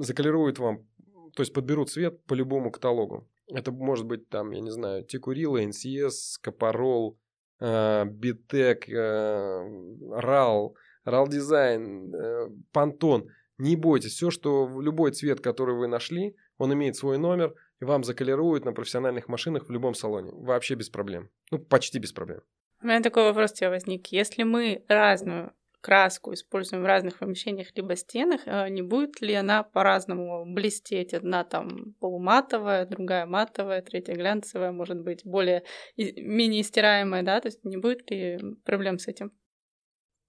[0.01, 0.87] заколируют вам,
[1.35, 3.29] то есть подберут цвет по любому каталогу.
[3.47, 7.19] Это может быть там, я не знаю, Текурила, NCS, Капарол,
[7.61, 10.75] Битек, RAL,
[11.05, 12.13] RAL Design,
[12.73, 13.27] Pantone.
[13.61, 18.05] Не бойтесь, все, что любой цвет, который вы нашли, он имеет свой номер, и вам
[18.05, 20.31] заколируют на профессиональных машинах в любом салоне.
[20.33, 21.29] Вообще без проблем.
[21.51, 22.41] Ну, почти без проблем.
[22.83, 24.07] У меня такой вопрос у тебя возник.
[24.07, 25.53] Если мы разную
[25.83, 31.13] краску используем в разных помещениях либо стенах, э, не будет ли она по-разному блестеть?
[31.13, 35.65] Одна там полуматовая, другая матовая, третья глянцевая, может быть, более
[35.99, 37.43] менее стираемая, да?
[37.43, 39.33] То есть не будет ли проблем с этим?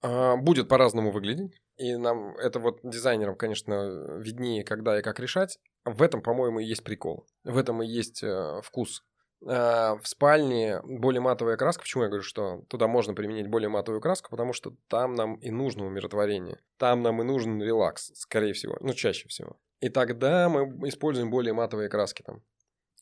[0.02, 1.61] А, будет по-разному выглядеть.
[1.76, 5.58] И нам это вот дизайнерам, конечно, виднее, когда и как решать.
[5.84, 7.26] В этом, по-моему, и есть прикол.
[7.44, 9.02] В этом и есть э, вкус
[9.44, 11.82] а, в спальне более матовая краска.
[11.82, 14.30] Почему я говорю, что туда можно применить более матовую краску?
[14.30, 16.60] Потому что там нам и нужно умиротворение.
[16.76, 18.76] Там нам и нужен релакс, скорее всего.
[18.80, 19.58] Ну, чаще всего.
[19.80, 22.42] И тогда мы используем более матовые краски там.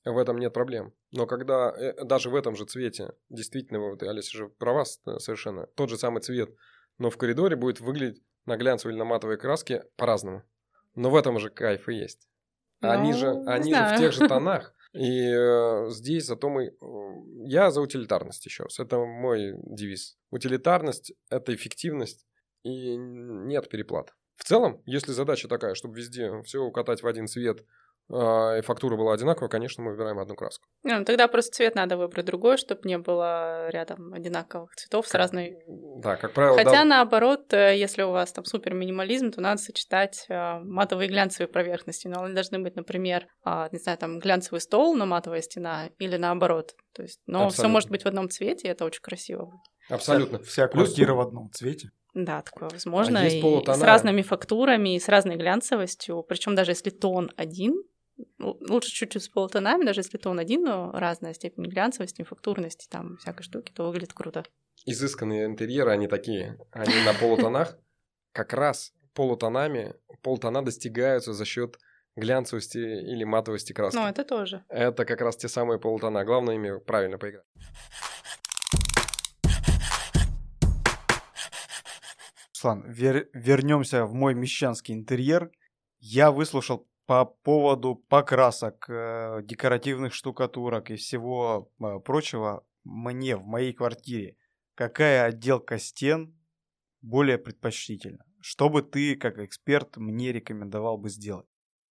[0.04, 0.94] В этом нет проблем.
[1.10, 5.90] Но когда э, даже в этом же цвете, действительно, вот, Алиса же права совершенно, тот
[5.90, 6.54] же самый цвет,
[6.96, 10.42] но в коридоре будет выглядеть на глянцевой или на матовой краске по-разному.
[10.94, 12.28] Но в этом же кайф и есть.
[12.80, 14.74] Они ну, же, они же в тех же тонах.
[14.92, 16.66] И э, здесь зато мы...
[16.66, 16.74] Э,
[17.44, 18.80] я за утилитарность еще раз.
[18.80, 20.18] Это мой девиз.
[20.30, 22.26] Утилитарность– это эффективность
[22.64, 24.14] и нет переплат.
[24.36, 27.64] В целом, если задача такая, чтобы везде все укатать в один цвет–
[28.10, 30.66] и фактура была одинаковая, конечно, мы выбираем одну краску.
[30.82, 35.56] Ну, тогда просто цвет надо выбрать другой, чтобы не было рядом одинаковых цветов с разной...
[36.02, 36.56] Да, как правило...
[36.56, 36.84] Хотя, да...
[36.84, 41.48] наоборот, э, если у вас там супер минимализм, то надо сочетать э, матовые и глянцевые
[41.48, 42.08] поверхности.
[42.08, 46.16] Но они должны быть, например, э, не знаю, там глянцевый стол, но матовая стена, или
[46.16, 46.72] наоборот.
[46.94, 49.60] То есть, но все может быть в одном цвете, и это очень красиво будет.
[49.88, 50.38] Абсолютно.
[50.38, 51.16] Вся, вся квартира Плюс...
[51.16, 51.90] в одном цвете.
[52.14, 53.20] Да, такое возможно.
[53.20, 56.24] А и с разными фактурами, и с разной глянцевостью.
[56.28, 57.74] Причем даже если тон один,
[58.38, 63.42] лучше чуть-чуть с полутонами, даже если тон один, но разная степень глянцевости, фактурности, там, всякой
[63.42, 64.44] штуки, то выглядит круто.
[64.86, 67.76] Изысканные интерьеры, они такие, они на полутонах.
[68.32, 71.78] Как раз полутонами, полутона достигаются за счет
[72.16, 73.96] глянцевости или матовости краски.
[73.96, 74.64] Ну, это тоже.
[74.68, 76.24] Это как раз те самые полутона.
[76.24, 77.44] Главное ими правильно поиграть.
[82.54, 85.50] Руслан, вер- вернемся в мой мещанский интерьер.
[85.98, 93.72] Я выслушал по поводу покрасок, э, декоративных штукатурок и всего э, прочего, мне в моей
[93.72, 94.36] квартире
[94.76, 96.38] какая отделка стен
[97.02, 98.24] более предпочтительна?
[98.40, 101.48] Что бы ты, как эксперт, мне рекомендовал бы сделать?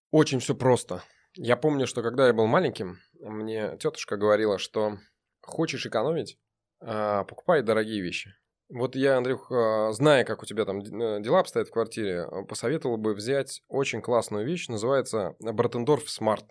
[0.09, 1.03] Очень все просто.
[1.35, 4.99] Я помню, что когда я был маленьким, мне тетушка говорила, что
[5.41, 6.39] хочешь экономить,
[6.79, 8.33] а, покупай дорогие вещи.
[8.69, 12.43] Вот я, Андрюх, а, зная, как у тебя там э, дела обстоят в квартире, а,
[12.43, 16.45] посоветовал бы взять очень классную вещь, называется Братендорф Smart.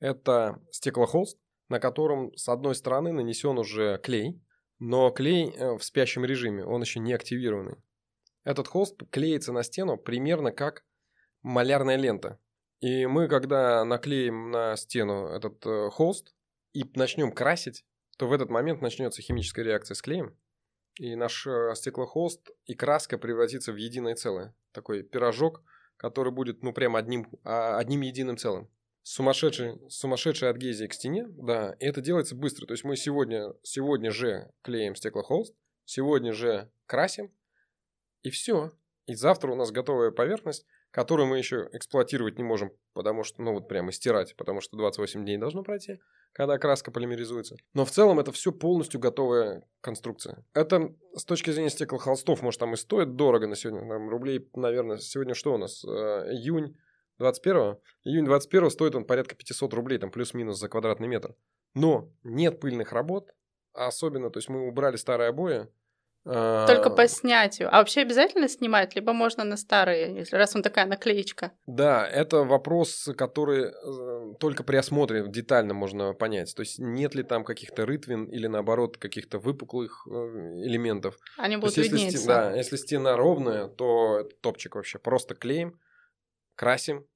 [0.00, 1.38] Это стеклохолст,
[1.68, 4.42] на котором с одной стороны нанесен уже клей,
[4.80, 7.76] но клей э, в спящем режиме, он еще не активированный.
[8.42, 10.84] Этот холст клеится на стену примерно как
[11.42, 12.40] малярная лента.
[12.80, 16.34] И мы, когда наклеим на стену этот э, холст
[16.72, 17.84] и начнем красить,
[18.18, 20.36] то в этот момент начнется химическая реакция с клеем,
[20.96, 24.54] и наш э, стеклохолст и краска превратится в единое целое.
[24.72, 25.62] Такой пирожок,
[25.96, 28.68] который будет, ну, прям одним, а, одним единым целым.
[29.02, 32.66] Сумасшедший, сумасшедшая адгезия к стене, да, и это делается быстро.
[32.66, 37.32] То есть мы сегодня, сегодня же клеим стеклохолст, сегодня же красим,
[38.22, 38.72] и все.
[39.06, 43.54] И завтра у нас готовая поверхность, которую мы еще эксплуатировать не можем, потому что, ну
[43.54, 45.98] вот прямо стирать, потому что 28 дней должно пройти,
[46.32, 47.56] когда краска полимеризуется.
[47.74, 50.44] Но в целом это все полностью готовая конструкция.
[50.54, 54.98] Это с точки зрения стеклохолстов, может, там и стоит дорого на сегодня, там рублей, наверное,
[54.98, 56.76] сегодня что у нас, э, июнь
[57.18, 61.34] 21 июнь 21 стоит он порядка 500 рублей, там плюс-минус за квадратный метр.
[61.74, 63.30] Но нет пыльных работ,
[63.72, 65.68] особенно, то есть мы убрали старые обои,
[66.24, 67.68] только по снятию.
[67.72, 71.52] А вообще обязательно снимать, либо можно на старые, если раз он такая наклеечка.
[71.66, 76.54] Да, это вопрос, который э, только при осмотре детально можно понять.
[76.54, 81.16] То есть нет ли там каких-то рытвин или наоборот каких-то выпуклых э, элементов.
[81.36, 82.16] Они будут есть, виднеться.
[82.16, 84.98] Если, да, если стена ровная, то топчик вообще.
[84.98, 85.80] Просто клеим,
[86.54, 87.06] красим,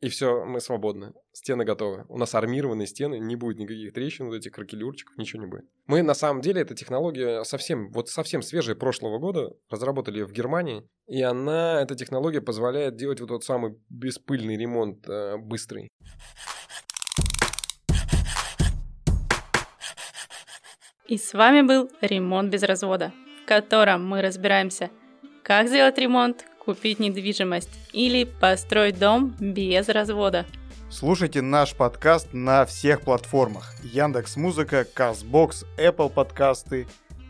[0.00, 1.12] и все, мы свободны.
[1.32, 2.04] Стены готовы.
[2.08, 5.64] У нас армированные стены, не будет никаких трещин, вот этих кракелюрчиков, ничего не будет.
[5.86, 10.32] Мы на самом деле, эта технология совсем, вот совсем свежая прошлого года, разработали ее в
[10.32, 15.88] Германии, и она, эта технология позволяет делать вот тот самый беспыльный ремонт э, быстрый.
[21.08, 24.90] И с вами был «Ремонт без развода», в котором мы разбираемся,
[25.42, 30.44] как сделать ремонт, купить недвижимость или построить дом без развода.
[30.90, 33.72] Слушайте наш подкаст на всех платформах.
[33.82, 36.86] Яндекс Музыка, Казбокс, Apple подкасты.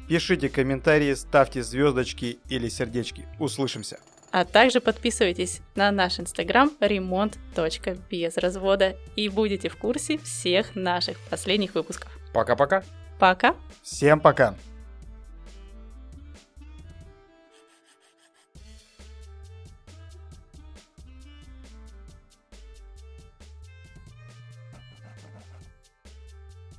[0.09, 3.27] Пишите комментарии, ставьте звездочки или сердечки.
[3.39, 4.01] Услышимся.
[4.33, 12.11] А также подписывайтесь на наш инстаграм ремонт.безразвода и будете в курсе всех наших последних выпусков.
[12.35, 12.83] Пока-пока.
[13.21, 13.55] Пока.
[13.85, 14.57] Всем пока.